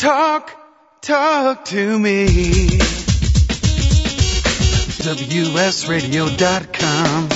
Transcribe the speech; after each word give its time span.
Talk, 0.00 0.56
talk 1.02 1.66
to 1.66 1.98
me. 1.98 2.24
WSRadio.com. 5.04 7.28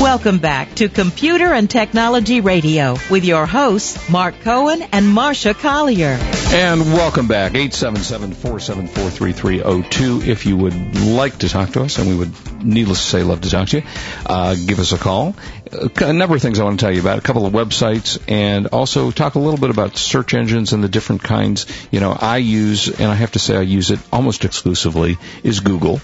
Welcome 0.00 0.38
back 0.38 0.74
to 0.76 0.88
Computer 0.88 1.52
and 1.54 1.68
Technology 1.70 2.40
Radio 2.40 2.96
with 3.10 3.24
your 3.24 3.46
hosts, 3.46 4.10
Mark 4.10 4.40
Cohen 4.40 4.82
and 4.92 5.06
Marsha 5.06 5.54
Collier. 5.54 6.18
And 6.48 6.80
welcome 6.92 7.26
back, 7.28 7.52
877-474-3302. 7.52 10.26
If 10.26 10.46
you 10.46 10.56
would 10.56 10.98
like 11.00 11.38
to 11.38 11.48
talk 11.48 11.70
to 11.72 11.82
us, 11.82 11.98
and 11.98 12.08
we 12.08 12.16
would, 12.16 12.32
needless 12.64 13.00
to 13.00 13.06
say, 13.06 13.22
love 13.22 13.42
to 13.42 13.50
talk 13.50 13.68
to 13.68 13.80
you, 13.80 13.86
uh, 14.26 14.54
give 14.54 14.78
us 14.78 14.92
a 14.92 14.98
call. 14.98 15.34
A 15.72 16.12
number 16.12 16.36
of 16.36 16.42
things 16.42 16.60
I 16.60 16.64
want 16.64 16.78
to 16.78 16.84
tell 16.86 16.94
you 16.94 17.00
about, 17.00 17.18
a 17.18 17.22
couple 17.22 17.44
of 17.44 17.52
websites, 17.52 18.22
and 18.28 18.68
also 18.68 19.10
talk 19.10 19.34
a 19.34 19.40
little 19.40 19.58
bit 19.58 19.70
about 19.70 19.96
search 19.96 20.32
engines 20.32 20.72
and 20.72 20.82
the 20.84 20.88
different 20.88 21.24
kinds. 21.24 21.66
You 21.90 21.98
know, 21.98 22.16
I 22.18 22.36
use, 22.36 22.88
and 22.88 23.10
I 23.10 23.14
have 23.14 23.32
to 23.32 23.40
say 23.40 23.56
I 23.56 23.62
use 23.62 23.90
it 23.90 23.98
almost 24.12 24.44
exclusively, 24.44 25.18
is 25.42 25.58
Google 25.60 26.00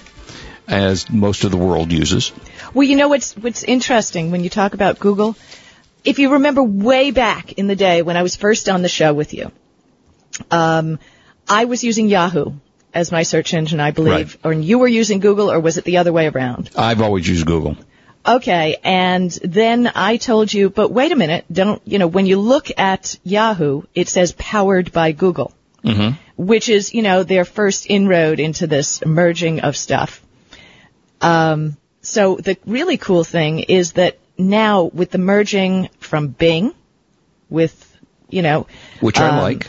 as 0.67 1.09
most 1.11 1.45
of 1.45 1.53
the 1.53 1.57
world 1.59 1.93
uses. 1.93 2.33
Well, 2.75 2.83
you 2.89 2.97
know 2.97 3.09
what's 3.09 3.37
what's 3.37 3.63
interesting 3.63 4.31
when 4.33 4.43
you 4.43 4.51
talk 4.51 4.75
about 4.75 4.99
Google? 4.99 5.37
If 6.05 6.19
you 6.19 6.33
remember 6.33 6.63
way 6.65 7.13
back 7.13 7.53
in 7.53 7.69
the 7.69 7.77
day 7.77 8.03
when 8.03 8.17
I 8.17 8.23
was 8.25 8.35
first 8.35 8.69
on 8.69 8.83
the 8.83 8.89
show 8.89 9.15
with 9.15 9.33
you, 9.33 9.53
um, 10.51 10.99
I 11.49 11.67
was 11.67 11.85
using 11.85 12.09
Yahoo 12.09 12.55
as 12.93 13.13
my 13.13 13.23
search 13.23 13.55
engine, 13.55 13.79
I 13.79 13.93
believe, 13.93 14.39
Right. 14.45 14.51
or 14.57 14.61
you 14.61 14.79
were 14.81 14.89
using 14.89 15.21
Google, 15.21 15.51
or 15.53 15.61
was 15.61 15.79
it 15.79 15.85
the 15.85 15.99
other 15.99 16.13
way 16.13 16.27
around? 16.27 16.71
I've 16.77 17.01
always 17.01 17.29
used 17.29 17.47
Google. 17.47 17.77
Okay, 18.25 18.77
and 18.85 19.31
then 19.43 19.91
I 19.95 20.17
told 20.17 20.53
you, 20.53 20.71
but 20.71 20.91
wait 20.93 21.11
a 21.11 21.17
minute, 21.17 21.45
don't, 21.51 21.83
you 21.85 21.99
know, 21.99 22.07
when 22.07 22.27
you 22.27 22.39
look 22.39 22.69
at 22.79 23.19
Yahoo, 23.25 23.83
it 23.95 24.09
says 24.09 24.33
powered 24.33 24.93
by 24.93 25.13
Google, 25.13 25.53
Mm-hmm. 25.85 26.17
which 26.37 26.69
is, 26.69 26.95
you 26.95 27.03
know, 27.03 27.25
their 27.25 27.45
first 27.45 27.87
inroad 27.91 28.39
into 28.39 28.69
this 28.69 29.05
merging 29.05 29.61
of 29.61 29.77
stuff. 29.77 30.23
Um, 31.21 31.77
so 32.03 32.37
the 32.37 32.57
really 32.65 32.97
cool 32.97 33.25
thing 33.25 33.59
is 33.59 33.95
that 33.95 34.19
now 34.39 34.85
with 34.85 35.11
the 35.11 35.19
merging 35.19 35.89
from 35.99 36.29
Bing 36.29 36.73
with, 37.51 37.99
you 38.29 38.43
know, 38.43 38.69
Which 39.01 39.19
I 39.19 39.31
um, 39.31 39.39
like. 39.43 39.69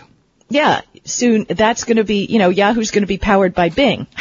yeah, 0.49 0.81
soon 1.03 1.47
that's 1.49 1.83
going 1.85 1.97
to 1.97 2.03
be, 2.03 2.25
you 2.25 2.37
know, 2.37 2.49
Yahoo's 2.49 2.91
going 2.91 3.01
to 3.03 3.07
be 3.07 3.17
powered 3.17 3.55
by 3.55 3.69
Bing. 3.69 4.05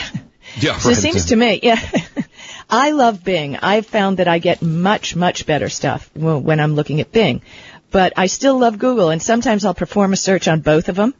Yeah, 0.58 0.77
So 0.77 0.91
it 0.91 0.97
seems 0.97 1.27
to 1.27 1.36
me, 1.36 1.60
yeah. 1.62 1.80
I 2.73 2.92
love 2.92 3.23
Bing. 3.23 3.56
I've 3.56 3.87
found 3.87 4.17
that 4.17 4.28
I 4.28 4.39
get 4.39 4.62
much, 4.62 5.15
much 5.15 5.45
better 5.45 5.69
stuff 5.69 6.11
when 6.15 6.59
I'm 6.59 6.75
looking 6.75 7.03
at 7.03 7.12
Bing. 7.12 7.42
But 7.91 8.15
I 8.17 8.27
still 8.27 8.59
love 8.59 8.78
Google, 8.78 9.11
and 9.11 9.23
sometimes 9.23 9.67
I'll 9.67 9.75
perform 9.75 10.15
a 10.15 10.17
search 10.17 10.48
on 10.48 10.61
both 10.61 10.89
of 10.89 10.97
them. 10.97 11.15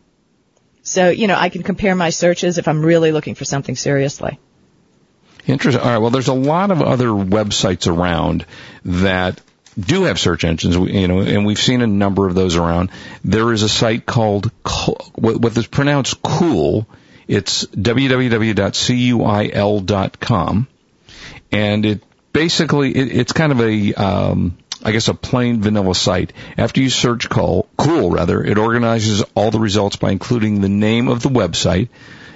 So, 0.83 1.11
you 1.11 1.27
know, 1.27 1.37
I 1.37 1.51
can 1.51 1.63
compare 1.63 1.95
my 1.95 2.09
searches 2.09 2.57
if 2.57 2.67
I'm 2.69 2.83
really 2.83 3.13
looking 3.13 3.35
for 3.35 3.45
something 3.45 3.77
seriously. 3.77 4.41
Interesting. 5.47 5.83
All 5.85 5.91
right. 5.91 5.99
Well, 5.99 6.11
there's 6.11 6.29
a 6.29 6.35
lot 6.35 6.71
of 6.71 6.81
other 6.81 7.09
websites 7.09 7.87
around 7.87 8.47
that 8.87 9.39
do 9.79 10.05
have 10.05 10.19
search 10.19 10.45
engines, 10.45 10.75
you 10.77 11.07
know, 11.09 11.21
and 11.21 11.45
we've 11.45 11.59
seen 11.59 11.83
a 11.83 11.87
number 11.87 12.27
of 12.27 12.35
those 12.35 12.57
around. 12.57 12.91
There 13.25 13.53
is 13.53 13.63
a 13.63 13.69
site 13.69 14.07
called 14.07 14.51
what 15.15 15.57
is 15.57 15.67
pronounced 15.67 16.23
cool. 16.23 16.87
It's 17.29 17.67
www.cuil.com, 17.67 18.29
and 21.53 21.87
it 21.87 22.03
basically 22.33 22.97
it, 22.97 23.17
it's 23.17 23.33
kind 23.33 23.53
of 23.53 23.61
a 23.61 23.95
um, 23.95 24.57
I 24.83 24.91
guess 24.91 25.09
a 25.09 25.15
plain 25.15 25.61
vanilla 25.61 25.95
site. 25.95 26.33
After 26.59 26.81
you 26.81 26.91
search 26.91 27.29
call, 27.29 27.69
cool 27.77 28.11
rather, 28.11 28.43
it 28.43 28.59
organizes 28.59 29.23
all 29.35 29.51
the 29.51 29.61
results 29.61 29.97
by 29.97 30.11
including 30.11 30.61
the 30.61 30.69
name 30.69 31.09
of 31.09 31.23
the 31.23 31.29
website. 31.29 31.89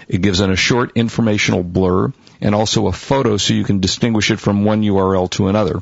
It 0.07 0.23
gives 0.23 0.41
it 0.41 0.51
a 0.51 0.57
short 0.57 0.93
informational 0.95 1.65
blur 1.65 2.13
and 2.41 2.55
also 2.55 2.87
a 2.87 2.93
photo 2.93 3.39
so 3.39 3.55
you 3.55 3.65
can 3.65 3.81
distinguish 3.81 4.31
it 4.31 4.39
from 4.39 4.65
one 4.65 4.83
URL 4.83 5.29
to 5.33 5.49
another. 5.49 5.81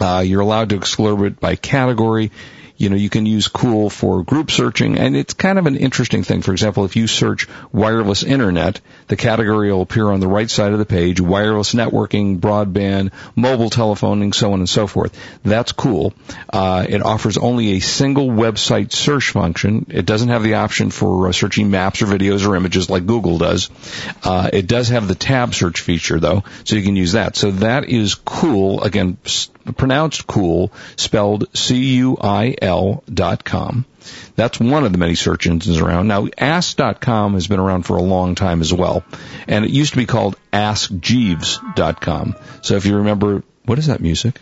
Uh, 0.00 0.22
you're 0.24 0.40
allowed 0.40 0.70
to 0.70 0.76
explore 0.76 1.26
it 1.26 1.38
by 1.38 1.54
category. 1.54 2.32
You 2.78 2.88
know, 2.88 2.96
you 2.96 3.10
can 3.10 3.26
use 3.26 3.48
Cuil 3.48 3.90
for 3.90 4.22
group 4.22 4.52
searching, 4.52 4.96
and 4.98 5.16
it's 5.16 5.34
kind 5.34 5.58
of 5.58 5.66
an 5.66 5.76
interesting 5.76 6.22
thing. 6.22 6.42
For 6.42 6.52
example, 6.52 6.84
if 6.84 6.94
you 6.94 7.08
search 7.08 7.48
wireless 7.72 8.22
internet, 8.22 8.80
the 9.08 9.16
category 9.16 9.72
will 9.72 9.82
appear 9.82 10.08
on 10.08 10.20
the 10.20 10.28
right 10.28 10.48
side 10.48 10.72
of 10.72 10.78
the 10.78 10.86
page, 10.86 11.20
wireless 11.20 11.74
networking, 11.74 12.38
broadband, 12.38 13.10
mobile 13.34 13.68
telephoning, 13.68 14.32
so 14.32 14.52
on 14.52 14.60
and 14.60 14.68
so 14.68 14.86
forth. 14.86 15.12
That's 15.42 15.72
cool. 15.72 16.14
Uh, 16.52 16.86
it 16.88 17.02
offers 17.02 17.36
only 17.36 17.72
a 17.72 17.80
single 17.80 18.28
website 18.28 18.92
search 18.92 19.30
function. 19.30 19.86
It 19.90 20.06
doesn't 20.06 20.28
have 20.28 20.44
the 20.44 20.54
option 20.54 20.90
for 20.90 21.28
uh, 21.28 21.32
searching 21.32 21.72
maps 21.72 22.00
or 22.00 22.06
videos 22.06 22.46
or 22.46 22.54
images 22.54 22.88
like 22.88 23.06
Google 23.06 23.38
does. 23.38 23.70
Uh, 24.22 24.50
it 24.52 24.68
does 24.68 24.90
have 24.90 25.08
the 25.08 25.16
tab 25.16 25.52
search 25.52 25.80
feature 25.80 26.20
though, 26.20 26.44
so 26.62 26.76
you 26.76 26.82
can 26.82 26.94
use 26.94 27.12
that. 27.12 27.34
So 27.34 27.50
that 27.50 27.86
is 27.88 28.14
cool. 28.14 28.84
Again, 28.84 29.18
s- 29.24 29.50
pronounced 29.76 30.26
cool, 30.28 30.72
spelled 30.96 31.48
C-U-I-L 31.56 32.67
dot 33.12 33.44
com. 33.44 33.84
That's 34.36 34.60
one 34.60 34.84
of 34.84 34.92
the 34.92 34.98
many 34.98 35.14
search 35.14 35.46
engines 35.46 35.78
around. 35.78 36.08
Now, 36.08 36.28
Ask.com 36.38 37.34
has 37.34 37.46
been 37.46 37.60
around 37.60 37.82
for 37.82 37.96
a 37.96 38.02
long 38.02 38.34
time 38.34 38.60
as 38.60 38.72
well. 38.72 39.04
And 39.46 39.64
it 39.64 39.70
used 39.70 39.92
to 39.92 39.98
be 39.98 40.06
called 40.06 40.36
AskJeeves.com. 40.52 42.36
So 42.62 42.76
if 42.76 42.86
you 42.86 42.96
remember, 42.96 43.42
what 43.64 43.78
is 43.78 43.86
that 43.86 44.00
music? 44.00 44.40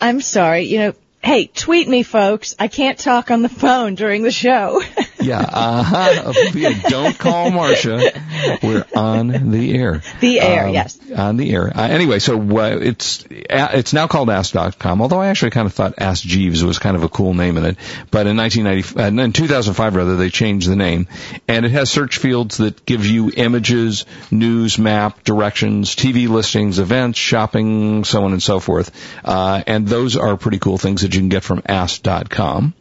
I'm 0.00 0.20
sorry, 0.20 0.62
you 0.62 0.78
know, 0.78 0.94
hey, 1.26 1.48
tweet 1.48 1.88
me 1.88 2.04
folks. 2.04 2.54
I 2.56 2.68
can't 2.68 2.96
talk 2.96 3.32
on 3.32 3.42
the 3.42 3.48
phone 3.48 3.96
during 3.96 4.22
the 4.22 4.30
show. 4.30 4.80
Yeah, 5.18 5.40
uh-huh. 5.40 6.32
Yeah, 6.54 6.80
Don't 6.88 7.18
call 7.18 7.50
Marsha. 7.50 8.62
We're 8.62 8.84
on 8.94 9.50
the 9.50 9.76
air. 9.76 10.02
The 10.20 10.38
air, 10.38 10.68
Um, 10.68 10.74
yes. 10.74 10.98
On 11.16 11.36
the 11.36 11.52
air. 11.52 11.76
Uh, 11.76 11.88
anyway, 11.88 12.20
so 12.20 12.38
uh, 12.38 12.78
it's 12.80 13.24
uh, 13.24 13.70
it's 13.72 13.92
now 13.92 14.06
called 14.06 14.30
Ask.com, 14.30 15.02
although 15.02 15.20
I 15.20 15.28
actually 15.28 15.50
kind 15.50 15.66
of 15.66 15.74
thought 15.74 15.94
Ask 15.98 16.22
Jeeves 16.22 16.62
was 16.62 16.78
kind 16.78 16.94
of 16.96 17.02
a 17.02 17.08
cool 17.08 17.34
name 17.34 17.56
in 17.56 17.64
it. 17.64 17.76
But 18.12 18.28
in 18.28 18.36
1990, 18.36 19.20
uh, 19.20 19.24
in 19.24 19.32
2005 19.32 19.96
rather, 19.96 20.14
they 20.14 20.30
changed 20.30 20.70
the 20.70 20.76
name. 20.76 21.08
And 21.48 21.66
it 21.66 21.72
has 21.72 21.90
search 21.90 22.18
fields 22.18 22.58
that 22.58 22.86
give 22.86 23.04
you 23.04 23.32
images, 23.36 24.06
news, 24.30 24.78
map, 24.78 25.24
directions, 25.24 25.96
TV 25.96 26.28
listings, 26.28 26.78
events, 26.78 27.18
shopping, 27.18 28.04
so 28.04 28.22
on 28.24 28.32
and 28.32 28.42
so 28.42 28.60
forth. 28.60 28.92
Uh, 29.24 29.60
and 29.66 29.88
those 29.88 30.16
are 30.16 30.36
pretty 30.36 30.60
cool 30.60 30.78
things 30.78 31.02
that 31.02 31.15
you 31.16 31.20
can 31.22 31.28
get 31.30 31.42
from 31.42 31.62
Ask.com. 31.66 32.74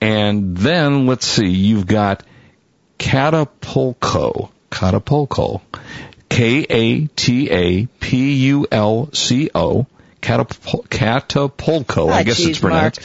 And 0.00 0.56
then, 0.56 1.06
let's 1.06 1.26
see, 1.26 1.48
you've 1.48 1.86
got 1.86 2.22
Katapulco. 2.98 4.50
Katapulco. 4.70 5.60
K-A-T-A-P-U-L-C-O. 8.40 9.86
Catapul- 10.20 10.86
Katapulco. 10.88 12.10
I 12.12 12.20
Ah, 12.20 12.22
guess 12.22 12.38
it's 12.38 12.46
geez, 12.46 12.62
Mark. 12.62 12.94
pronounced. 12.94 13.00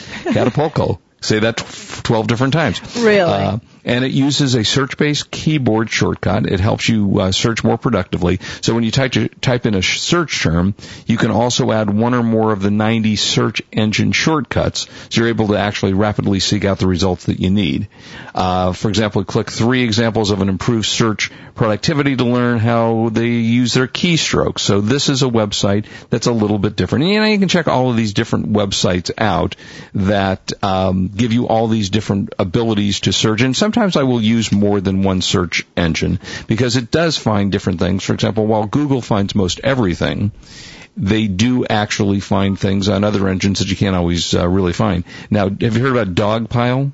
Katapulco. 0.54 0.98
Say 1.22 1.38
that 1.40 1.56
tw- 1.56 2.04
12 2.04 2.26
different 2.26 2.52
times. 2.52 2.80
Really? 2.96 3.20
Uh, 3.20 3.58
and 3.86 4.04
it 4.04 4.10
uses 4.10 4.56
a 4.56 4.64
search-based 4.64 5.30
keyboard 5.30 5.88
shortcut. 5.88 6.44
It 6.46 6.58
helps 6.58 6.88
you 6.88 7.20
uh, 7.20 7.32
search 7.32 7.62
more 7.62 7.78
productively. 7.78 8.40
So 8.60 8.74
when 8.74 8.82
you 8.82 8.90
type, 8.90 9.14
type 9.40 9.64
in 9.64 9.74
a 9.74 9.82
search 9.82 10.42
term, 10.42 10.74
you 11.06 11.16
can 11.16 11.30
also 11.30 11.70
add 11.70 11.88
one 11.88 12.12
or 12.12 12.24
more 12.24 12.52
of 12.52 12.60
the 12.60 12.70
90 12.72 13.14
search 13.14 13.62
engine 13.72 14.10
shortcuts. 14.10 14.88
So 15.08 15.20
you're 15.20 15.28
able 15.28 15.48
to 15.48 15.56
actually 15.56 15.94
rapidly 15.94 16.40
seek 16.40 16.64
out 16.64 16.80
the 16.80 16.88
results 16.88 17.26
that 17.26 17.38
you 17.38 17.48
need. 17.48 17.88
Uh, 18.34 18.72
for 18.72 18.88
example, 18.88 19.24
click 19.24 19.50
three 19.50 19.84
examples 19.84 20.32
of 20.32 20.42
an 20.42 20.48
improved 20.48 20.86
search 20.86 21.30
productivity 21.54 22.16
to 22.16 22.24
learn 22.24 22.58
how 22.58 23.08
they 23.10 23.28
use 23.28 23.72
their 23.72 23.86
keystrokes. 23.86 24.58
So 24.58 24.80
this 24.80 25.08
is 25.08 25.22
a 25.22 25.26
website 25.26 25.86
that's 26.10 26.26
a 26.26 26.32
little 26.32 26.58
bit 26.58 26.74
different. 26.74 27.04
And, 27.04 27.12
you 27.12 27.20
know, 27.20 27.26
you 27.26 27.38
can 27.38 27.48
check 27.48 27.68
all 27.68 27.88
of 27.90 27.96
these 27.96 28.12
different 28.14 28.52
websites 28.52 29.12
out 29.16 29.54
that 29.94 30.52
um, 30.62 31.08
give 31.08 31.32
you 31.32 31.46
all 31.46 31.68
these 31.68 31.90
different 31.90 32.34
abilities 32.38 33.00
to 33.00 33.12
search. 33.12 33.42
And 33.42 33.56
sometimes 33.56 33.75
I 33.76 34.02
will 34.02 34.22
use 34.22 34.52
more 34.52 34.80
than 34.80 35.02
one 35.02 35.22
search 35.22 35.66
engine 35.76 36.20
because 36.46 36.76
it 36.76 36.90
does 36.90 37.16
find 37.16 37.52
different 37.52 37.78
things. 37.78 38.04
For 38.04 38.14
example, 38.14 38.46
while 38.46 38.66
Google 38.66 39.02
finds 39.02 39.34
most 39.34 39.60
everything, 39.62 40.32
they 40.96 41.26
do 41.26 41.66
actually 41.66 42.20
find 42.20 42.58
things 42.58 42.88
on 42.88 43.04
other 43.04 43.28
engines 43.28 43.58
that 43.58 43.68
you 43.68 43.76
can't 43.76 43.96
always 43.96 44.34
uh, 44.34 44.48
really 44.48 44.72
find. 44.72 45.04
Now, 45.30 45.48
have 45.48 45.76
you 45.76 45.82
heard 45.82 45.96
about 45.96 46.14
Dogpile? 46.14 46.92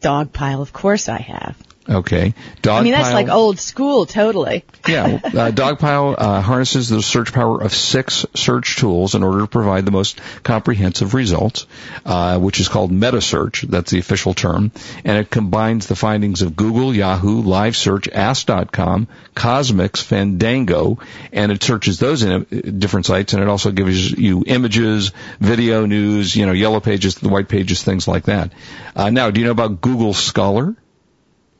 Dogpile, 0.00 0.62
of 0.62 0.72
course 0.72 1.08
I 1.08 1.18
have. 1.18 1.56
Okay. 1.90 2.34
Dogpile. 2.62 2.78
I 2.78 2.82
mean, 2.82 2.92
that's 2.92 3.12
like 3.12 3.28
old 3.28 3.58
school, 3.58 4.06
totally. 4.06 4.64
yeah, 4.88 5.06
uh, 5.06 5.50
Dogpile 5.50 6.14
uh, 6.16 6.40
harnesses 6.40 6.88
the 6.88 7.02
search 7.02 7.32
power 7.32 7.60
of 7.60 7.74
six 7.74 8.24
search 8.34 8.76
tools 8.76 9.16
in 9.16 9.24
order 9.24 9.40
to 9.40 9.48
provide 9.48 9.84
the 9.84 9.90
most 9.90 10.20
comprehensive 10.44 11.14
results, 11.14 11.66
uh, 12.06 12.38
which 12.38 12.60
is 12.60 12.68
called 12.68 12.92
meta 12.92 13.20
search. 13.20 13.62
That's 13.62 13.90
the 13.90 13.98
official 13.98 14.34
term, 14.34 14.70
and 15.04 15.18
it 15.18 15.30
combines 15.30 15.88
the 15.88 15.96
findings 15.96 16.42
of 16.42 16.54
Google, 16.54 16.94
Yahoo, 16.94 17.42
Live 17.42 17.76
Search, 17.76 18.08
Ask.com, 18.08 19.08
Cosmix, 19.34 20.00
Fandango, 20.00 20.98
and 21.32 21.50
it 21.50 21.60
searches 21.60 21.98
those 21.98 22.22
in 22.22 22.30
uh, 22.30 22.70
different 22.78 23.06
sites, 23.06 23.32
and 23.32 23.42
it 23.42 23.48
also 23.48 23.72
gives 23.72 24.12
you 24.12 24.44
images, 24.46 25.10
video, 25.40 25.86
news, 25.86 26.36
you 26.36 26.46
know, 26.46 26.52
yellow 26.52 26.78
pages, 26.78 27.16
the 27.16 27.28
white 27.28 27.48
pages, 27.48 27.82
things 27.82 28.06
like 28.06 28.26
that. 28.26 28.52
Uh, 28.94 29.10
now, 29.10 29.32
do 29.32 29.40
you 29.40 29.46
know 29.46 29.52
about 29.52 29.80
Google 29.80 30.14
Scholar? 30.14 30.76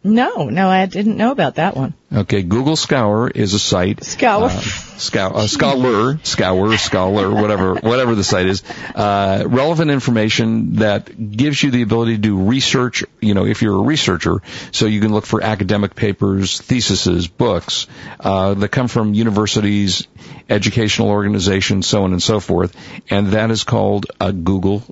No, 0.03 0.49
no, 0.49 0.71
I 0.71 0.87
didn't 0.87 1.19
know 1.19 1.31
about 1.31 1.57
that 1.57 1.77
one. 1.77 1.93
Okay, 2.11 2.43
Google 2.43 2.77
Scholar 2.77 3.29
is 3.29 3.53
a 3.53 3.59
site. 3.59 4.03
Scour. 4.03 4.45
Uh, 4.45 4.49
Scour, 4.59 5.37
uh, 5.37 5.47
Scholar, 5.47 6.19
Scour, 6.23 6.79
Scholar, 6.79 7.31
whatever, 7.31 7.75
whatever 7.75 8.15
the 8.15 8.25
site 8.25 8.47
is. 8.47 8.63
Uh, 8.95 9.45
relevant 9.47 9.91
information 9.91 10.77
that 10.77 11.37
gives 11.37 11.63
you 11.63 11.71
the 11.71 11.83
ability 11.83 12.13
to 12.13 12.19
do 12.19 12.45
research. 12.45 13.05
You 13.21 13.35
know, 13.35 13.45
if 13.45 13.61
you're 13.61 13.77
a 13.77 13.83
researcher, 13.83 14.41
so 14.73 14.87
you 14.87 15.03
can 15.03 15.13
look 15.13 15.27
for 15.27 15.43
academic 15.43 15.95
papers, 15.95 16.59
theses, 16.59 17.29
books 17.29 17.87
uh, 18.21 18.55
that 18.55 18.71
come 18.71 18.89
from 18.89 19.13
universities, 19.13 20.09
educational 20.49 21.11
organizations, 21.11 21.87
so 21.87 22.05
on 22.05 22.13
and 22.13 22.23
so 22.23 22.41
forth. 22.41 22.75
And 23.11 23.29
that 23.29 23.51
is 23.51 23.65
called 23.65 24.07
a 24.19 24.33
Google 24.33 24.83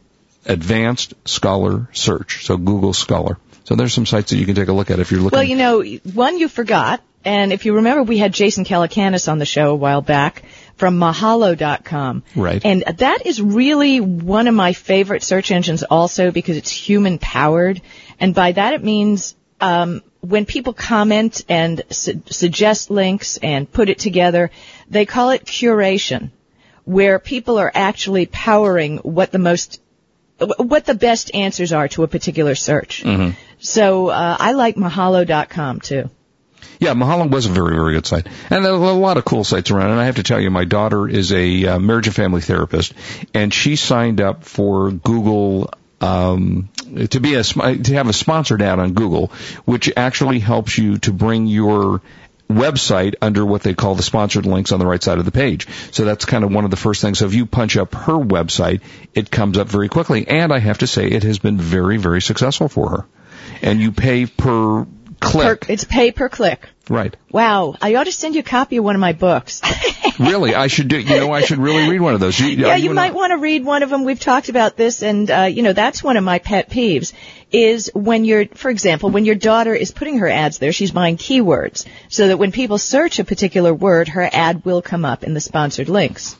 Advanced 0.45 1.15
Scholar 1.25 1.89
Search. 1.95 2.45
So 2.45 2.59
Google 2.59 2.93
Scholar. 2.93 3.39
So 3.69 3.77
there's 3.77 3.93
some 3.93 4.07
sites 4.07 4.31
that 4.31 4.39
you 4.39 4.47
can 4.47 4.55
take 4.55 4.69
a 4.69 4.73
look 4.73 4.91
at 4.91 4.99
if 4.99 5.11
you're 5.13 5.21
looking. 5.21 5.37
Well, 5.37 5.45
you 5.45 5.55
know, 5.55 5.83
one 6.15 6.39
you 6.39 6.49
forgot, 6.49 7.03
and 7.23 7.53
if 7.53 7.67
you 7.67 7.75
remember, 7.75 8.03
we 8.03 8.17
had 8.17 8.33
Jason 8.33 8.65
Calacanis 8.65 9.31
on 9.31 9.37
the 9.37 9.45
show 9.45 9.73
a 9.73 9.75
while 9.75 10.01
back 10.01 10.43
from 10.77 10.99
Mahalo.com. 10.99 12.23
Right. 12.35 12.65
And 12.65 12.83
that 12.97 13.27
is 13.27 13.43
really 13.43 14.01
one 14.01 14.47
of 14.47 14.55
my 14.55 14.73
favorite 14.73 15.23
search 15.23 15.51
engines 15.51 15.83
also 15.83 16.31
because 16.31 16.57
it's 16.57 16.71
human 16.71 17.19
powered. 17.19 17.83
And 18.19 18.35
by 18.35 18.53
that 18.53 18.73
it 18.73 18.83
means, 18.83 19.37
um, 19.61 20.03
when 20.21 20.47
people 20.47 20.73
comment 20.73 21.45
and 21.51 21.83
su- 21.91 22.23
suggest 22.25 22.91
links 22.91 23.37
and 23.37 23.71
put 23.71 23.91
it 23.91 23.99
together, 23.99 24.51
they 24.89 25.05
call 25.05 25.29
it 25.29 25.45
curation, 25.45 26.31
where 26.87 27.19
people 27.19 27.59
are 27.59 27.71
actually 27.75 28.25
powering 28.25 28.97
what 28.97 29.31
the 29.31 29.39
most 29.39 29.83
what 30.39 30.87
the 30.87 30.95
best 30.95 31.35
answers 31.35 31.73
are 31.73 31.89
to 31.89 32.05
a 32.05 32.09
particular 32.09 32.55
search. 32.55 33.03
Mm-hmm. 33.03 33.33
So 33.59 34.09
uh, 34.09 34.37
I 34.39 34.53
like 34.53 34.77
Mahalo.com 34.77 35.81
too. 35.81 36.11
Yeah, 36.81 36.95
Mahalo 36.95 37.29
was 37.29 37.47
a 37.47 37.51
very, 37.51 37.75
very 37.77 37.95
good 37.95 38.07
site. 38.07 38.27
And 38.51 38.65
a 38.65 38.73
lot 38.77 39.17
of 39.17 39.25
cool 39.25 39.43
sites 39.45 39.71
around. 39.71 39.91
And 39.91 40.01
I 40.01 40.05
have 40.07 40.17
to 40.17 40.23
tell 40.23 40.41
you, 40.41 40.51
my 40.51 40.65
daughter 40.65 41.09
is 41.09 41.33
a 41.33 41.67
uh, 41.67 41.79
marriage 41.79 42.07
and 42.07 42.15
family 42.15 42.41
therapist, 42.41 42.95
and 43.35 43.53
she 43.53 43.77
signed 43.77 44.21
up 44.21 44.45
for 44.45 44.93
Google 44.93 45.73
um, 46.01 46.69
to 47.11 47.21
be 47.21 47.35
a 47.35 47.43
to 47.43 47.95
have 47.95 48.09
a 48.09 48.13
sponsored 48.13 48.63
ad 48.63 48.79
on 48.79 48.93
Google, 48.93 49.33
which 49.65 49.91
actually 49.97 50.39
helps 50.39 50.79
you 50.79 50.99
to 50.99 51.13
bring 51.13 51.47
your 51.49 52.01
website 52.49 53.15
under 53.21 53.45
what 53.45 53.63
they 53.63 53.75
call 53.75 53.95
the 53.95 54.03
sponsored 54.03 54.47
links 54.47 54.73
on 54.73 54.79
the 54.79 54.87
right 54.87 55.03
side 55.03 55.19
of 55.19 55.25
the 55.25 55.33
page. 55.33 55.67
So 55.91 56.05
that's 56.05 56.25
kind 56.25 56.45
of 56.45 56.53
one 56.53 56.65
of 56.65 56.71
the 56.71 56.77
first 56.77 57.03
things. 57.03 57.19
So 57.19 57.27
if 57.27 57.35
you 57.35 57.45
punch 57.45 57.77
up 57.77 57.95
her 57.95 58.15
website, 58.15 58.81
it 59.15 59.31
comes 59.31 59.59
up 59.59 59.69
very 59.69 59.89
quickly. 59.89 60.27
And 60.27 60.53
I 60.53 60.59
have 60.59 60.79
to 60.79 60.87
say, 60.87 61.09
it 61.09 61.25
has 61.25 61.39
been 61.39 61.59
very, 61.59 61.99
very 61.99 62.23
successful 62.23 62.69
for 62.69 62.91
her. 62.91 63.07
And 63.63 63.81
you 63.81 63.93
pay 63.93 64.27
per 64.27 64.87
click. 65.21 65.63
Per, 65.63 65.73
it's 65.73 65.85
pay 65.85 66.13
per 66.13 66.29
click. 66.29 66.69
Right. 66.89 67.15
Wow. 67.31 67.75
I 67.81 67.95
ought 67.97 68.05
to 68.05 68.13
send 68.13 68.35
you 68.35 68.41
a 68.41 68.45
copy 68.45 68.79
of 68.79 68.85
one 68.85 68.95
of 68.95 69.01
my 69.01 69.13
books. 69.13 69.61
really, 70.19 70.55
I 70.55 70.69
should 70.69 70.89
do. 70.89 70.99
You 70.99 71.17
know, 71.21 71.33
I 71.33 71.43
should 71.43 71.59
really 71.59 71.89
read 71.89 72.01
one 72.01 72.15
of 72.15 72.21
those. 72.21 72.39
You, 72.39 72.49
yeah, 72.49 72.77
you, 72.77 72.89
you 72.89 72.95
might 72.95 73.15
want 73.15 73.33
to 73.33 73.39
read 73.39 73.65
one 73.65 73.83
of 73.83 73.91
them. 73.91 74.05
We've 74.05 74.19
talked 74.19 74.49
about 74.49 74.77
this, 74.77 75.03
and 75.03 75.31
uh, 75.31 75.43
you 75.43 75.63
know 75.63 75.73
that's 75.73 76.03
one 76.03 76.17
of 76.17 76.25
my 76.25 76.39
pet 76.39 76.71
peeves. 76.71 77.13
Is 77.51 77.91
when 77.95 78.25
you're, 78.25 78.47
for 78.47 78.71
example, 78.71 79.11
when 79.11 79.25
your 79.25 79.35
daughter 79.35 79.75
is 79.75 79.91
putting 79.91 80.19
her 80.19 80.29
ads 80.29 80.59
there, 80.59 80.73
she's 80.73 80.91
buying 80.91 81.17
keywords, 81.17 81.87
so 82.09 82.29
that 82.29 82.39
when 82.39 82.53
people 82.53 82.79
search 82.79 83.19
a 83.19 83.25
particular 83.25 83.73
word, 83.73 84.09
her 84.09 84.29
ad 84.31 84.65
will 84.65 84.83
come 84.83 85.05
up 85.05 85.25
in 85.25 85.35
the 85.35 85.41
sponsored 85.41 85.89
links. 85.89 86.37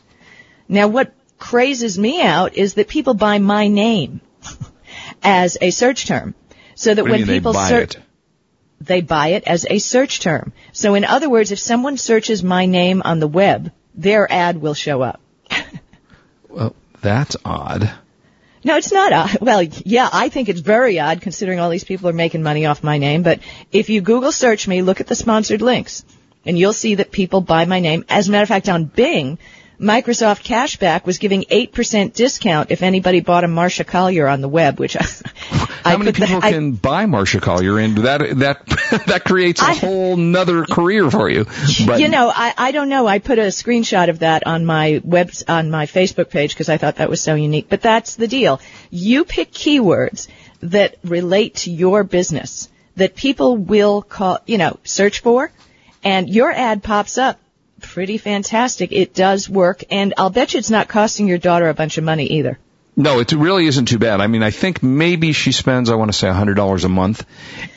Now, 0.67 0.87
what 0.87 1.13
crazes 1.39 1.97
me 1.97 2.21
out 2.21 2.55
is 2.55 2.75
that 2.75 2.87
people 2.87 3.13
buy 3.13 3.39
my 3.39 3.67
name 3.67 4.21
as 5.23 5.57
a 5.61 5.71
search 5.71 6.05
term, 6.05 6.35
so 6.79 6.93
that 6.93 7.03
What 7.03 7.11
when 7.11 7.25
people 7.27 7.53
search. 7.53 7.95
it? 7.95 8.01
they 8.79 9.01
buy 9.01 9.27
it 9.37 9.43
as 9.45 9.65
a 9.69 9.79
search 9.79 10.21
term. 10.21 10.53
So 10.71 10.95
in 10.95 11.03
other 11.03 11.29
words, 11.29 11.51
if 11.51 11.59
someone 11.59 11.97
searches 11.97 12.41
my 12.41 12.65
name 12.65 13.01
on 13.03 13.19
the 13.19 13.27
web, 13.27 13.71
their 13.93 14.31
ad 14.31 14.61
will 14.61 14.73
show 14.73 15.01
up. 15.01 15.19
Well, 16.49 16.75
that's 17.01 17.35
odd. 17.45 17.91
No, 18.63 18.77
it's 18.77 18.91
not 18.91 19.13
odd. 19.13 19.37
Well, 19.49 19.61
yeah, 19.63 20.09
I 20.11 20.29
think 20.29 20.49
it's 20.49 20.61
very 20.61 20.99
odd 20.99 21.21
considering 21.21 21.59
all 21.59 21.69
these 21.69 21.83
people 21.83 22.09
are 22.09 22.13
making 22.13 22.41
money 22.43 22.65
off 22.65 22.81
my 22.83 22.97
name. 22.97 23.21
But 23.23 23.39
if 23.71 23.89
you 23.89 24.01
Google 24.01 24.31
search 24.31 24.67
me, 24.67 24.81
look 24.81 24.99
at 25.01 25.07
the 25.07 25.15
sponsored 25.15 25.61
links, 25.61 26.03
and 26.45 26.57
you'll 26.57 26.73
see 26.73 26.95
that 26.95 27.11
people 27.11 27.41
buy 27.41 27.65
my 27.65 27.79
name. 27.81 28.03
As 28.09 28.27
a 28.27 28.31
matter 28.31 28.43
of 28.43 28.49
fact, 28.49 28.67
on 28.69 28.85
Bing, 28.85 29.37
Microsoft 29.79 30.43
Cashback 30.43 31.05
was 31.05 31.19
giving 31.19 31.43
8% 31.43 32.13
discount 32.13 32.71
if 32.71 32.81
anybody 32.83 33.19
bought 33.21 33.43
a 33.43 33.47
Marsha 33.47 33.85
Collier 33.85 34.27
on 34.27 34.41
the 34.41 34.49
web, 34.49 34.79
which 34.79 34.97
I, 34.99 35.05
How 35.83 35.93
I 35.93 35.97
many 35.97 36.11
people 36.11 36.39
I- 36.41 36.51
can 36.51 36.73
buy 36.73 37.05
Marsha 37.05 37.41
Collier, 37.41 37.77
and 37.77 37.97
that 37.99 38.37
that 38.39 38.65
that 39.07 39.23
creates 39.25 39.61
a 39.61 39.65
I- 39.65 39.75
whole 39.75 40.17
nother 40.17 40.65
career 40.65 41.09
for 41.09 41.29
you. 41.29 41.45
But 41.85 41.99
you 41.99 42.09
know, 42.09 42.31
I, 42.33 42.53
I 42.57 42.71
don't 42.71 42.89
know. 42.89 43.07
I 43.07 43.19
put 43.19 43.39
a 43.39 43.43
screenshot 43.43 44.09
of 44.09 44.19
that 44.19 44.45
on 44.45 44.65
my 44.65 45.01
web 45.03 45.31
on 45.47 45.71
my 45.71 45.85
Facebook 45.85 46.29
page 46.29 46.53
because 46.53 46.69
I 46.69 46.77
thought 46.77 46.97
that 46.97 47.09
was 47.09 47.21
so 47.21 47.35
unique. 47.35 47.67
But 47.69 47.81
that's 47.81 48.15
the 48.15 48.27
deal. 48.27 48.59
You 48.89 49.25
pick 49.25 49.51
keywords 49.51 50.27
that 50.61 50.97
relate 51.03 51.55
to 51.55 51.71
your 51.71 52.03
business 52.03 52.69
that 52.95 53.15
people 53.15 53.55
will 53.55 54.01
call, 54.01 54.39
you 54.45 54.57
know, 54.57 54.77
search 54.83 55.21
for, 55.21 55.51
and 56.03 56.29
your 56.29 56.51
ad 56.51 56.83
pops 56.83 57.17
up. 57.17 57.39
Pretty 57.81 58.17
fantastic. 58.17 58.91
It 58.91 59.13
does 59.13 59.49
work, 59.49 59.83
and 59.89 60.13
I'll 60.17 60.29
bet 60.29 60.53
you 60.53 60.57
it's 60.57 60.69
not 60.69 60.89
costing 60.89 61.27
your 61.29 61.37
daughter 61.37 61.69
a 61.69 61.73
bunch 61.73 61.97
of 61.97 62.03
money 62.03 62.25
either. 62.25 62.59
No, 62.99 63.19
it 63.19 63.31
really 63.31 63.65
isn't 63.65 63.85
too 63.87 63.97
bad. 63.97 64.21
I 64.21 64.27
mean, 64.27 64.43
I 64.43 64.51
think 64.51 64.83
maybe 64.83 65.31
she 65.33 65.51
spends, 65.51 65.89
I 65.89 65.95
want 65.95 66.11
to 66.11 66.17
say, 66.17 66.27
a 66.27 66.33
hundred 66.33 66.55
dollars 66.55 66.83
a 66.83 66.89
month, 66.89 67.25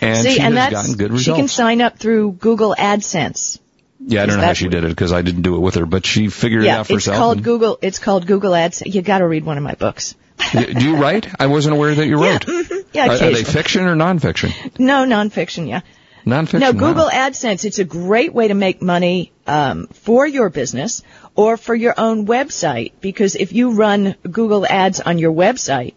and 0.01 0.19
See, 0.19 0.35
she 0.35 0.41
and 0.41 0.57
has 0.59 0.71
gotten 0.73 0.95
good 0.97 1.13
results. 1.13 1.25
she 1.25 1.33
can 1.33 1.49
sign 1.49 1.81
up 1.81 1.99
through 1.99 2.33
Google 2.33 2.75
AdSense. 2.79 3.59
yeah, 4.01 4.23
I 4.23 4.27
don't 4.27 4.37
know 4.39 4.45
how 4.45 4.53
she 4.53 4.69
did 4.69 4.85
it 4.85 4.89
because 4.89 5.13
I 5.13 5.23
didn't 5.23 5.43
do 5.43 5.55
it 5.57 5.61
with 5.61 5.77
her, 5.77 5.87
but 5.87 6.05
she 6.05 6.29
figured 6.29 6.65
it 6.65 6.69
out 6.69 6.87
for 6.89 6.95
herself. 6.95 7.15
it's 7.15 7.19
called 7.21 7.43
Google. 7.43 7.79
It's 7.83 7.99
called 7.99 8.27
Google 8.27 8.55
Ads. 8.55 8.83
You 8.85 9.01
got 9.03 9.19
to 9.19 9.27
read 9.27 9.45
one 9.45 9.57
of 9.59 9.63
my 9.65 9.75
books. 9.75 10.15
do 10.53 10.85
you 10.85 10.97
write? 10.97 11.29
I 11.41 11.47
wasn't 11.47 11.77
aware 11.77 11.95
that 11.95 12.07
you 12.07 12.21
Yeah, 12.25 12.33
wrote. 12.33 12.47
mhm, 12.47 12.85
yeah, 12.93 13.07
Are- 13.07 13.13
Are, 13.13 13.19
they 13.19 13.45
fiction 13.45 13.83
or 13.87 13.95
nonfiction? 13.95 14.51
No, 14.79 15.05
nonfiction. 15.07 15.69
Yeah. 15.69 15.83
Nonfiction. 16.25 16.61
No, 16.61 16.73
wow. 16.73 16.79
Google 16.79 17.09
AdSense, 17.11 17.65
it's 17.65 17.79
a 17.79 17.85
great 17.85 18.33
way 18.33 18.49
to 18.49 18.55
make 18.55 18.81
money 18.81 19.33
um, 19.47 19.87
for 19.89 20.27
your 20.27 20.51
business 20.51 21.03
or 21.35 21.57
for 21.57 21.75
your 21.75 21.95
own 21.99 22.27
website 22.27 22.93
because 23.01 23.35
if 23.35 23.53
you 23.53 23.73
run 23.73 24.15
Google 24.23 24.67
ads 24.67 25.01
on 25.01 25.19
your 25.19 25.33
website, 25.33 25.95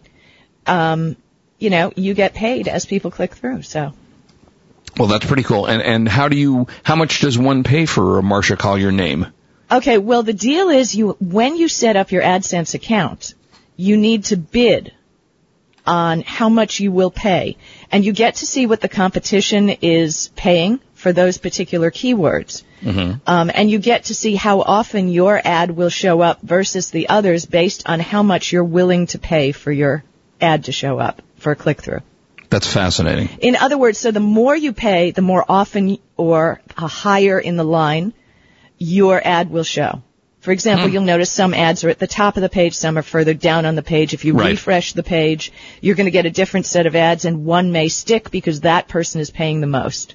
um, 0.66 1.16
you 1.58 1.70
know, 1.70 1.92
you 1.96 2.14
get 2.14 2.34
paid 2.34 2.68
as 2.68 2.86
people 2.86 3.10
click 3.10 3.34
through. 3.34 3.62
So, 3.62 3.92
Well, 4.98 5.08
that's 5.08 5.26
pretty 5.26 5.42
cool. 5.44 5.66
And 5.66 5.82
and 5.82 6.08
how 6.08 6.28
do 6.28 6.36
you? 6.36 6.66
How 6.82 6.96
much 6.96 7.20
does 7.20 7.38
one 7.38 7.62
pay 7.62 7.86
for 7.86 8.18
a 8.18 8.22
Marsha 8.22 8.58
Collier 8.58 8.92
name? 8.92 9.26
okay, 9.70 9.98
well 9.98 10.22
the 10.22 10.32
deal 10.32 10.68
is 10.68 10.94
you 10.94 11.16
when 11.20 11.56
you 11.56 11.68
set 11.68 11.96
up 11.96 12.12
your 12.12 12.22
AdSense 12.22 12.74
account, 12.74 13.34
you 13.76 13.96
need 13.96 14.24
to 14.24 14.36
bid 14.36 14.92
on 15.86 16.22
how 16.22 16.48
much 16.48 16.80
you 16.80 16.90
will 16.92 17.10
pay. 17.10 17.56
And 17.90 18.04
you 18.04 18.12
get 18.12 18.36
to 18.36 18.46
see 18.46 18.66
what 18.66 18.80
the 18.80 18.88
competition 18.88 19.70
is 19.70 20.28
paying 20.36 20.80
for 20.94 21.12
those 21.12 21.38
particular 21.38 21.90
keywords. 21.90 22.62
Um, 23.26 23.50
and 23.54 23.70
you 23.70 23.78
get 23.78 24.04
to 24.04 24.14
see 24.14 24.34
how 24.34 24.60
often 24.60 25.08
your 25.08 25.40
ad 25.42 25.70
will 25.70 25.88
show 25.88 26.20
up 26.20 26.42
versus 26.42 26.90
the 26.90 27.08
others 27.08 27.46
based 27.46 27.88
on 27.88 28.00
how 28.00 28.22
much 28.22 28.52
you're 28.52 28.64
willing 28.64 29.06
to 29.08 29.18
pay 29.18 29.52
for 29.52 29.72
your 29.72 30.04
ad 30.40 30.64
to 30.64 30.72
show 30.72 30.98
up 30.98 31.22
for 31.36 31.52
a 31.52 31.56
click 31.56 31.80
through. 31.82 32.00
That's 32.50 32.72
fascinating. 32.72 33.28
In 33.40 33.56
other 33.56 33.76
words, 33.76 33.98
so 33.98 34.10
the 34.10 34.20
more 34.20 34.54
you 34.56 34.72
pay, 34.72 35.10
the 35.10 35.22
more 35.22 35.44
often 35.48 35.98
or 36.16 36.60
higher 36.76 37.38
in 37.38 37.56
the 37.56 37.64
line 37.64 38.12
your 38.78 39.20
ad 39.24 39.50
will 39.50 39.64
show. 39.64 40.02
For 40.46 40.52
example, 40.52 40.86
hmm. 40.86 40.92
you'll 40.92 41.02
notice 41.02 41.28
some 41.28 41.54
ads 41.54 41.82
are 41.82 41.88
at 41.88 41.98
the 41.98 42.06
top 42.06 42.36
of 42.36 42.40
the 42.40 42.48
page, 42.48 42.74
some 42.74 42.96
are 42.96 43.02
further 43.02 43.34
down 43.34 43.66
on 43.66 43.74
the 43.74 43.82
page. 43.82 44.14
If 44.14 44.24
you 44.24 44.34
Right. 44.34 44.50
refresh 44.50 44.92
the 44.92 45.02
page, 45.02 45.50
you're 45.80 45.96
going 45.96 46.04
to 46.04 46.12
get 46.12 46.24
a 46.24 46.30
different 46.30 46.66
set 46.66 46.86
of 46.86 46.94
ads 46.94 47.24
and 47.24 47.44
one 47.44 47.72
may 47.72 47.88
stick 47.88 48.30
because 48.30 48.60
that 48.60 48.86
person 48.86 49.20
is 49.20 49.28
paying 49.28 49.60
the 49.60 49.66
most. 49.66 50.14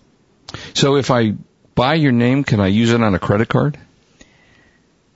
So 0.74 0.96
if 0.96 1.12
I 1.12 1.34
buy 1.76 1.96
your 1.96 2.14
name, 2.14 2.46
can 2.46 2.62
I 2.62 2.68
use 2.68 2.94
it 2.94 3.04
on 3.04 3.14
a 3.14 3.20
credit 3.20 3.50
card? 3.50 3.78